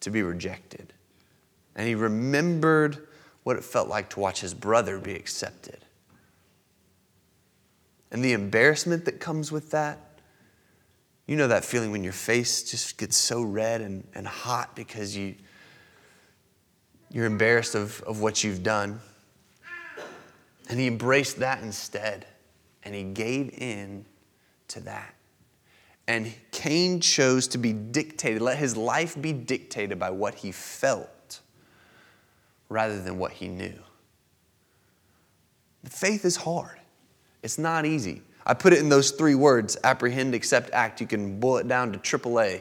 to 0.00 0.10
be 0.10 0.22
rejected. 0.22 0.92
And 1.76 1.86
he 1.86 1.94
remembered 1.94 3.06
what 3.44 3.56
it 3.56 3.64
felt 3.64 3.88
like 3.88 4.10
to 4.10 4.20
watch 4.20 4.40
his 4.40 4.52
brother 4.54 4.98
be 4.98 5.14
accepted. 5.14 5.78
And 8.10 8.24
the 8.24 8.32
embarrassment 8.32 9.04
that 9.04 9.20
comes 9.20 9.52
with 9.52 9.70
that. 9.70 9.98
You 11.26 11.36
know 11.36 11.48
that 11.48 11.64
feeling 11.64 11.90
when 11.90 12.04
your 12.04 12.12
face 12.12 12.70
just 12.70 12.98
gets 12.98 13.16
so 13.16 13.42
red 13.42 13.80
and, 13.80 14.06
and 14.14 14.26
hot 14.26 14.76
because 14.76 15.16
you, 15.16 15.34
you're 17.10 17.24
embarrassed 17.24 17.74
of, 17.74 18.02
of 18.02 18.20
what 18.20 18.44
you've 18.44 18.62
done. 18.62 19.00
And 20.68 20.80
he 20.80 20.86
embraced 20.86 21.38
that 21.38 21.62
instead. 21.62 22.26
And 22.82 22.94
he 22.94 23.02
gave 23.02 23.50
in 23.58 24.04
to 24.68 24.80
that. 24.80 25.14
And 26.06 26.32
Cain 26.50 27.00
chose 27.00 27.48
to 27.48 27.58
be 27.58 27.72
dictated, 27.72 28.42
let 28.42 28.58
his 28.58 28.76
life 28.76 29.20
be 29.20 29.32
dictated 29.32 29.98
by 29.98 30.10
what 30.10 30.34
he 30.34 30.52
felt 30.52 31.08
rather 32.68 33.00
than 33.00 33.18
what 33.18 33.32
he 33.32 33.48
knew. 33.48 33.78
Faith 35.84 36.24
is 36.24 36.36
hard, 36.36 36.78
it's 37.42 37.58
not 37.58 37.84
easy. 37.84 38.22
I 38.46 38.54
put 38.54 38.72
it 38.72 38.78
in 38.78 38.88
those 38.88 39.10
three 39.10 39.34
words 39.34 39.76
apprehend, 39.84 40.34
accept, 40.34 40.70
act. 40.72 41.00
You 41.00 41.06
can 41.06 41.40
boil 41.40 41.58
it 41.58 41.68
down 41.68 41.92
to 41.92 41.98
AAA. 41.98 42.60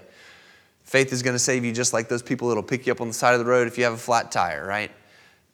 Faith 0.83 1.11
is 1.11 1.21
going 1.21 1.35
to 1.35 1.39
save 1.39 1.65
you 1.65 1.71
just 1.71 1.93
like 1.93 2.07
those 2.07 2.21
people 2.21 2.47
that'll 2.47 2.63
pick 2.63 2.85
you 2.85 2.91
up 2.91 3.01
on 3.01 3.07
the 3.07 3.13
side 3.13 3.33
of 3.33 3.39
the 3.39 3.45
road 3.45 3.67
if 3.67 3.77
you 3.77 3.83
have 3.83 3.93
a 3.93 3.97
flat 3.97 4.31
tire, 4.31 4.65
right? 4.65 4.91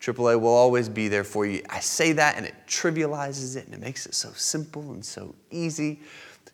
AAA 0.02 0.40
will 0.40 0.50
always 0.50 0.88
be 0.88 1.08
there 1.08 1.24
for 1.24 1.46
you. 1.46 1.62
I 1.70 1.80
say 1.80 2.14
that 2.14 2.38
and 2.38 2.46
it 2.46 2.54
trivializes 2.68 3.58
it 3.58 3.66
and 3.66 3.74
it 3.74 3.82
makes 3.82 4.06
it 4.06 4.16
so 4.16 4.32
simple 4.34 4.92
and 4.92 5.04
so 5.04 5.36
easy 5.52 6.00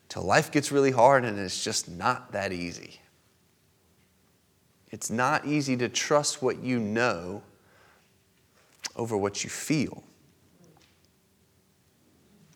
till 0.10 0.24
life 0.24 0.52
gets 0.52 0.72
really 0.72 0.92
hard 0.92 1.26
and 1.26 1.38
it's 1.38 1.64
just 1.64 1.90
not 1.90 2.32
that 2.32 2.52
easy. 2.52 3.00
It's 4.92 5.10
not 5.12 5.46
easy 5.46 5.78
to 5.78 5.90
trust 5.90 6.42
what 6.42 6.64
you 6.64 6.80
know 6.80 7.44
over 8.96 9.18
what 9.18 9.44
you 9.44 9.50
feel. 9.50 10.04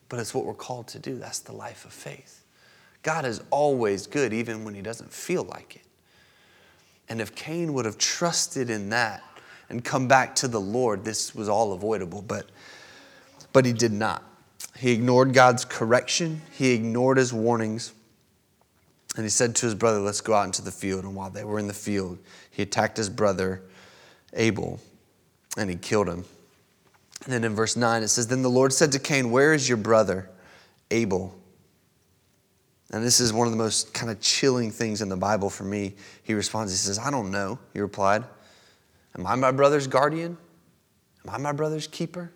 But 0.07 0.19
it's 0.19 0.33
what 0.33 0.45
we're 0.45 0.53
called 0.53 0.87
to 0.89 0.99
do. 0.99 1.17
That's 1.17 1.39
the 1.39 1.53
life 1.53 1.85
of 1.85 1.93
faith. 1.93 2.43
God 3.03 3.25
is 3.25 3.41
always 3.51 4.07
good, 4.07 4.33
even 4.33 4.63
when 4.63 4.73
he 4.73 4.81
doesn't 4.81 5.13
feel 5.13 5.43
like 5.43 5.77
it. 5.77 5.83
And 7.07 7.21
if 7.21 7.33
Cain 7.35 7.73
would 7.73 7.85
have 7.85 7.97
trusted 7.97 8.69
in 8.69 8.89
that 8.89 9.23
and 9.69 9.83
come 9.83 10.07
back 10.07 10.35
to 10.35 10.47
the 10.47 10.59
Lord, 10.59 11.05
this 11.05 11.33
was 11.33 11.47
all 11.47 11.73
avoidable. 11.73 12.21
But, 12.21 12.49
but 13.53 13.65
he 13.65 13.73
did 13.73 13.93
not. 13.93 14.23
He 14.75 14.91
ignored 14.91 15.33
God's 15.33 15.65
correction, 15.65 16.41
he 16.51 16.71
ignored 16.71 17.17
his 17.17 17.31
warnings. 17.33 17.93
And 19.15 19.25
he 19.25 19.29
said 19.29 19.55
to 19.55 19.65
his 19.65 19.73
brother, 19.73 19.99
Let's 19.99 20.21
go 20.21 20.33
out 20.33 20.45
into 20.45 20.61
the 20.61 20.71
field. 20.71 21.03
And 21.03 21.15
while 21.15 21.31
they 21.31 21.43
were 21.43 21.57
in 21.57 21.67
the 21.67 21.73
field, 21.73 22.19
he 22.51 22.61
attacked 22.61 22.95
his 22.95 23.09
brother 23.09 23.63
Abel 24.33 24.79
and 25.57 25.69
he 25.69 25.75
killed 25.75 26.07
him. 26.07 26.25
And 27.25 27.33
then 27.33 27.43
in 27.43 27.55
verse 27.55 27.75
9 27.75 28.03
it 28.03 28.07
says, 28.07 28.27
Then 28.27 28.41
the 28.41 28.49
Lord 28.49 28.73
said 28.73 28.91
to 28.93 28.99
Cain, 28.99 29.31
Where 29.31 29.53
is 29.53 29.67
your 29.67 29.77
brother 29.77 30.29
Abel? 30.91 31.35
And 32.91 33.03
this 33.03 33.19
is 33.19 33.31
one 33.31 33.45
of 33.45 33.51
the 33.51 33.57
most 33.57 33.93
kind 33.93 34.11
of 34.11 34.19
chilling 34.19 34.71
things 34.71 35.01
in 35.01 35.09
the 35.09 35.17
Bible 35.17 35.49
for 35.49 35.63
me. 35.63 35.93
He 36.23 36.33
responds, 36.33 36.71
He 36.71 36.77
says, 36.77 36.97
I 36.97 37.11
don't 37.11 37.31
know. 37.31 37.59
He 37.73 37.79
replied, 37.79 38.23
Am 39.17 39.27
I 39.27 39.35
my 39.35 39.51
brother's 39.51 39.87
guardian? 39.87 40.37
Am 41.25 41.33
I 41.33 41.37
my 41.37 41.51
brother's 41.51 41.87
keeper? 41.87 42.31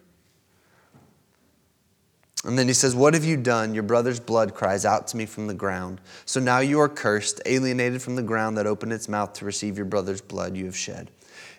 And 2.45 2.59
then 2.59 2.67
he 2.67 2.73
says, 2.73 2.93
What 2.93 3.13
have 3.13 3.23
you 3.23 3.37
done? 3.37 3.73
Your 3.73 3.83
brother's 3.83 4.19
blood 4.19 4.53
cries 4.53 4.85
out 4.85 5.07
to 5.07 5.17
me 5.17 5.25
from 5.25 5.47
the 5.47 5.53
ground. 5.53 6.01
So 6.25 6.39
now 6.39 6.59
you 6.59 6.79
are 6.81 6.89
cursed, 6.89 7.41
alienated 7.45 8.01
from 8.01 8.15
the 8.15 8.23
ground 8.23 8.57
that 8.57 8.67
opened 8.67 8.91
its 8.93 9.07
mouth 9.07 9.33
to 9.33 9.45
receive 9.45 9.77
your 9.77 9.85
brother's 9.85 10.21
blood 10.21 10.55
you 10.55 10.65
have 10.65 10.77
shed. 10.77 11.09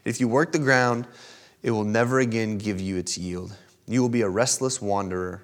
If 0.04 0.20
you 0.20 0.28
work 0.28 0.52
the 0.52 0.58
ground, 0.58 1.06
it 1.64 1.70
will 1.70 1.84
never 1.84 2.20
again 2.20 2.58
give 2.58 2.78
you 2.78 2.98
its 2.98 3.16
yield. 3.16 3.56
You 3.88 4.02
will 4.02 4.10
be 4.10 4.20
a 4.20 4.28
restless 4.28 4.82
wanderer 4.82 5.42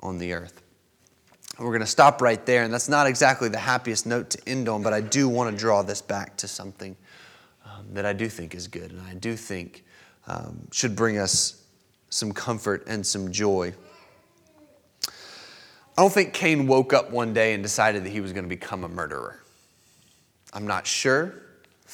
on 0.00 0.18
the 0.18 0.34
earth. 0.34 0.62
we're 1.58 1.68
going 1.68 1.80
to 1.80 1.86
stop 1.86 2.20
right 2.20 2.44
there, 2.44 2.62
and 2.62 2.72
that's 2.72 2.90
not 2.90 3.06
exactly 3.06 3.48
the 3.48 3.58
happiest 3.58 4.04
note 4.06 4.28
to 4.30 4.38
end 4.46 4.68
on, 4.68 4.82
but 4.82 4.92
I 4.92 5.00
do 5.00 5.30
want 5.30 5.50
to 5.50 5.58
draw 5.58 5.80
this 5.80 6.02
back 6.02 6.36
to 6.36 6.46
something 6.46 6.94
um, 7.64 7.86
that 7.94 8.04
I 8.04 8.12
do 8.12 8.28
think 8.28 8.54
is 8.54 8.68
good, 8.68 8.90
and 8.90 9.00
I 9.00 9.14
do 9.14 9.34
think 9.34 9.82
um, 10.26 10.68
should 10.72 10.94
bring 10.94 11.16
us 11.16 11.64
some 12.10 12.32
comfort 12.32 12.84
and 12.86 13.04
some 13.04 13.32
joy. 13.32 13.72
I 15.08 16.02
don't 16.02 16.12
think 16.12 16.34
Cain 16.34 16.66
woke 16.66 16.92
up 16.92 17.10
one 17.10 17.32
day 17.32 17.54
and 17.54 17.62
decided 17.62 18.04
that 18.04 18.10
he 18.10 18.20
was 18.20 18.34
going 18.34 18.44
to 18.44 18.50
become 18.50 18.84
a 18.84 18.88
murderer. 18.88 19.40
I'm 20.52 20.66
not 20.66 20.86
sure. 20.86 21.45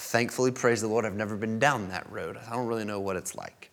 Thankfully, 0.02 0.50
praise 0.50 0.80
the 0.80 0.88
Lord, 0.88 1.04
I've 1.04 1.14
never 1.14 1.36
been 1.36 1.60
down 1.60 1.88
that 1.90 2.10
road. 2.10 2.36
I 2.36 2.50
don't 2.50 2.66
really 2.66 2.84
know 2.84 2.98
what 2.98 3.16
it's 3.16 3.36
like. 3.36 3.70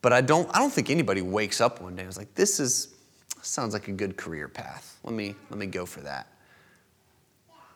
But 0.00 0.12
I 0.12 0.22
don't, 0.22 0.48
I 0.54 0.58
don't 0.58 0.72
think 0.72 0.88
anybody 0.88 1.20
wakes 1.20 1.60
up 1.60 1.80
one 1.80 1.94
day 1.94 2.02
and 2.02 2.08
is 2.08 2.16
like, 2.16 2.34
this 2.34 2.58
is, 2.58 2.94
sounds 3.42 3.74
like 3.74 3.86
a 3.86 3.92
good 3.92 4.16
career 4.16 4.48
path. 4.48 4.98
Let 5.04 5.14
me, 5.14 5.36
let 5.50 5.58
me 5.58 5.66
go 5.66 5.84
for 5.84 6.00
that. 6.00 6.26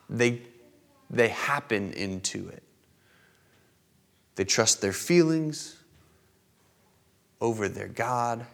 They, 0.09 0.41
they 1.09 1.29
happen 1.29 1.93
into 1.93 2.49
it. 2.49 2.63
They 4.35 4.43
trust 4.43 4.81
their 4.81 4.91
feelings 4.91 5.77
over 7.39 7.69
their 7.69 7.87
God. 7.87 8.45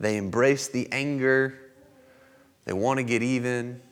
They 0.00 0.16
embrace 0.16 0.68
the 0.68 0.88
anger. 0.90 1.58
They 2.64 2.72
want 2.72 2.96
to 2.96 3.04
get 3.04 3.22
even. 3.22 3.82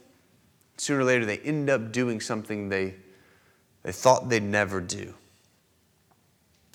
Sooner 0.79 1.01
or 1.01 1.05
later, 1.05 1.27
they 1.27 1.39
end 1.39 1.69
up 1.69 1.93
doing 1.93 2.21
something 2.21 2.71
they 2.71 2.95
they 3.89 3.93
thought 3.93 4.29
they'd 4.29 4.43
never 4.43 4.83
do. 4.83 5.15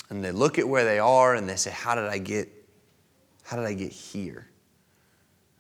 And 0.10 0.26
they 0.26 0.32
look 0.32 0.58
at 0.58 0.68
where 0.68 0.84
they 0.84 0.98
are 0.98 1.36
and 1.36 1.48
they 1.48 1.58
say, 1.58 1.70
How 1.70 1.94
did 1.94 2.06
I 2.06 2.18
get, 2.18 2.50
how 3.44 3.56
did 3.56 3.68
I 3.68 3.76
get 3.76 3.92
here? 3.92 4.48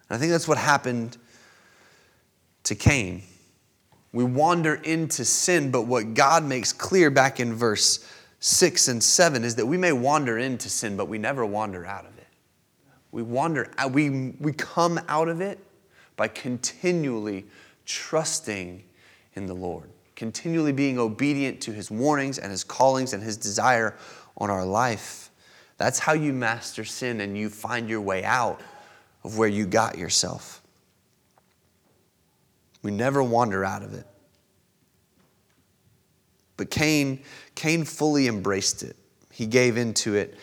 And 0.09 0.17
I 0.17 0.19
think 0.19 0.31
that's 0.31 0.47
what 0.47 0.57
happened 0.57 1.15
to 2.63 2.73
Cain. 2.73 3.21
We 4.13 4.23
wander 4.23 4.73
into 4.73 5.23
sin, 5.23 5.69
but 5.69 5.83
what 5.83 6.15
God 6.15 6.43
makes 6.43 6.73
clear 6.73 7.11
back 7.11 7.39
in 7.39 7.53
verse 7.53 8.03
6 8.39 8.87
and 8.87 9.03
7 9.03 9.43
is 9.43 9.53
that 9.57 9.67
we 9.67 9.77
may 9.77 9.91
wander 9.91 10.39
into 10.39 10.69
sin, 10.69 10.97
but 10.97 11.07
we 11.07 11.19
never 11.19 11.45
wander 11.45 11.85
out 11.85 12.05
of 12.05 12.17
it. 12.17 12.27
We 13.11 13.21
wander, 13.21 13.71
uh, 13.77 13.87
we, 13.93 14.31
we 14.39 14.53
come 14.53 14.99
out 15.07 15.27
of 15.27 15.39
it 15.39 15.59
by 16.15 16.29
continually 16.29 17.45
trusting 17.85 18.83
in 19.35 19.45
the 19.45 19.53
Lord 19.53 19.92
continually 20.23 20.71
being 20.71 20.97
obedient 20.97 21.59
to 21.59 21.73
his 21.73 21.91
warnings 21.91 22.37
and 22.37 22.49
his 22.49 22.63
callings 22.63 23.11
and 23.11 23.21
his 23.21 23.35
desire 23.35 23.93
on 24.37 24.49
our 24.49 24.65
life. 24.65 25.29
That's 25.75 25.99
how 25.99 26.13
you 26.13 26.31
master 26.31 26.85
sin 26.85 27.19
and 27.19 27.37
you 27.37 27.49
find 27.49 27.89
your 27.89 27.99
way 27.99 28.23
out 28.23 28.61
of 29.25 29.37
where 29.37 29.49
you 29.49 29.65
got 29.65 29.97
yourself. 29.97 30.61
We 32.83 32.91
never 32.91 33.21
wander 33.21 33.65
out 33.65 33.83
of 33.83 33.93
it. 33.93 34.05
But 36.55 36.69
Cain, 36.69 37.19
Cain 37.53 37.83
fully 37.83 38.29
embraced 38.29 38.81
it. 38.81 38.95
He 39.29 39.45
gave 39.45 39.75
into 39.75 40.15
it. 40.15 40.37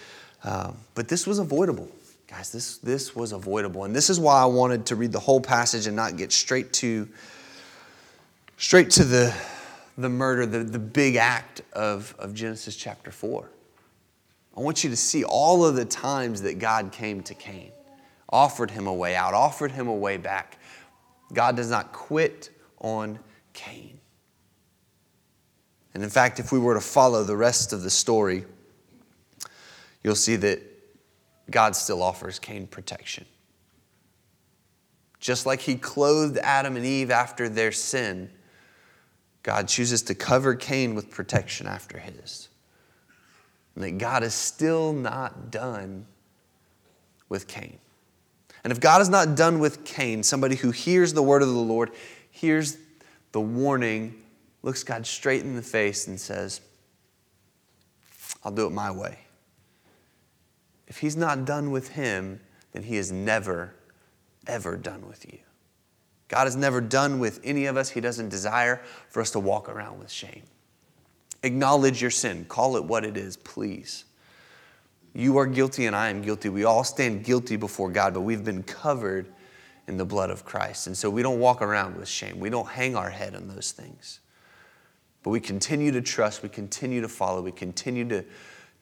Um, 0.44 0.76
but 0.94 1.08
this 1.08 1.26
was 1.26 1.38
avoidable. 1.38 1.88
Guys, 2.28 2.52
this, 2.52 2.76
this 2.76 3.16
was 3.16 3.32
avoidable. 3.32 3.84
And 3.84 3.96
this 3.96 4.10
is 4.10 4.20
why 4.20 4.42
I 4.42 4.44
wanted 4.44 4.84
to 4.86 4.96
read 4.96 5.12
the 5.12 5.20
whole 5.20 5.40
passage 5.40 5.86
and 5.86 5.96
not 5.96 6.18
get 6.18 6.32
straight 6.32 6.70
to 6.74 7.08
straight 8.58 8.90
to 8.90 9.04
the, 9.04 9.34
the 10.00 10.08
murder, 10.08 10.46
the, 10.46 10.64
the 10.64 10.78
big 10.78 11.16
act 11.16 11.62
of, 11.72 12.14
of 12.18 12.34
Genesis 12.34 12.76
chapter 12.76 13.10
4. 13.10 13.50
I 14.56 14.60
want 14.60 14.82
you 14.84 14.90
to 14.90 14.96
see 14.96 15.24
all 15.24 15.64
of 15.64 15.76
the 15.76 15.84
times 15.84 16.42
that 16.42 16.58
God 16.58 16.92
came 16.92 17.22
to 17.22 17.34
Cain, 17.34 17.70
offered 18.28 18.70
him 18.70 18.86
a 18.86 18.92
way 18.92 19.16
out, 19.16 19.34
offered 19.34 19.72
him 19.72 19.88
a 19.88 19.94
way 19.94 20.16
back. 20.16 20.58
God 21.32 21.56
does 21.56 21.70
not 21.70 21.92
quit 21.92 22.50
on 22.78 23.18
Cain. 23.52 23.98
And 25.94 26.02
in 26.02 26.10
fact, 26.10 26.38
if 26.38 26.52
we 26.52 26.58
were 26.58 26.74
to 26.74 26.80
follow 26.80 27.24
the 27.24 27.36
rest 27.36 27.72
of 27.72 27.82
the 27.82 27.90
story, 27.90 28.44
you'll 30.02 30.14
see 30.14 30.36
that 30.36 30.60
God 31.50 31.74
still 31.74 32.02
offers 32.02 32.38
Cain 32.38 32.66
protection. 32.66 33.24
Just 35.18 35.46
like 35.46 35.60
he 35.60 35.74
clothed 35.74 36.38
Adam 36.38 36.76
and 36.76 36.86
Eve 36.86 37.10
after 37.10 37.48
their 37.48 37.72
sin, 37.72 38.30
God 39.42 39.68
chooses 39.68 40.03
to 40.03 40.14
cover 40.14 40.55
Cain 40.55 40.94
with 40.94 41.11
protection 41.11 41.66
after 41.66 41.98
his. 41.98 42.48
And 43.74 43.85
that 43.85 43.98
God 43.98 44.22
is 44.22 44.35
still 44.35 44.92
not 44.92 45.50
done 45.50 46.07
with 47.29 47.46
Cain. 47.46 47.79
And 48.62 48.72
if 48.72 48.81
God 48.81 49.00
is 49.00 49.09
not 49.09 49.37
done 49.37 49.59
with 49.59 49.85
Cain, 49.85 50.22
somebody 50.22 50.57
who 50.57 50.70
hears 50.70 51.14
the 51.14 51.22
word 51.22 51.40
of 51.42 51.48
the 51.48 51.55
Lord, 51.55 51.90
hears 52.31 52.76
the 53.33 53.40
warning, 53.40 54.22
looks 54.62 54.85
God 54.85 55.07
straight 55.07 55.42
in 55.42 55.57
the 55.57 55.62
face 55.62 56.07
and 56.07 56.20
says, 56.20 56.61
I'll 58.44 58.53
do 58.53 58.66
it 58.66 58.70
my 58.70 58.90
way. 58.90 59.20
If 60.87 60.98
he's 60.98 61.16
not 61.16 61.44
done 61.44 61.70
with 61.70 61.90
him, 61.90 62.40
then 62.72 62.83
he 62.83 62.96
is 62.96 63.12
never, 63.12 63.74
ever 64.46 64.76
done 64.76 65.07
with 65.07 65.24
you. 65.33 65.38
God 66.30 66.46
is 66.46 66.54
never 66.54 66.80
done 66.80 67.18
with 67.18 67.40
any 67.42 67.66
of 67.66 67.76
us. 67.76 67.90
He 67.90 68.00
doesn't 68.00 68.28
desire 68.28 68.80
for 69.08 69.20
us 69.20 69.32
to 69.32 69.40
walk 69.40 69.68
around 69.68 69.98
with 69.98 70.10
shame. 70.10 70.42
Acknowledge 71.42 72.00
your 72.00 72.12
sin. 72.12 72.46
Call 72.48 72.76
it 72.76 72.84
what 72.84 73.04
it 73.04 73.16
is, 73.16 73.36
please. 73.36 74.04
You 75.12 75.38
are 75.38 75.46
guilty 75.46 75.86
and 75.86 75.96
I 75.96 76.08
am 76.08 76.22
guilty. 76.22 76.48
We 76.48 76.62
all 76.62 76.84
stand 76.84 77.24
guilty 77.24 77.56
before 77.56 77.90
God, 77.90 78.14
but 78.14 78.20
we've 78.20 78.44
been 78.44 78.62
covered 78.62 79.26
in 79.88 79.96
the 79.96 80.04
blood 80.04 80.30
of 80.30 80.44
Christ. 80.44 80.86
And 80.86 80.96
so 80.96 81.10
we 81.10 81.20
don't 81.20 81.40
walk 81.40 81.62
around 81.62 81.96
with 81.96 82.08
shame. 82.08 82.38
We 82.38 82.48
don't 82.48 82.68
hang 82.68 82.94
our 82.94 83.10
head 83.10 83.34
on 83.34 83.48
those 83.48 83.72
things. 83.72 84.20
But 85.24 85.30
we 85.30 85.40
continue 85.40 85.90
to 85.90 86.00
trust, 86.00 86.44
we 86.44 86.48
continue 86.48 87.00
to 87.00 87.08
follow, 87.08 87.42
we 87.42 87.50
continue 87.50 88.08
to, 88.08 88.24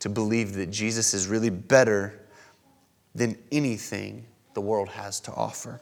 to 0.00 0.08
believe 0.10 0.52
that 0.54 0.70
Jesus 0.70 1.14
is 1.14 1.28
really 1.28 1.50
better 1.50 2.20
than 3.14 3.38
anything 3.50 4.26
the 4.52 4.60
world 4.60 4.90
has 4.90 5.18
to 5.20 5.32
offer. 5.32 5.80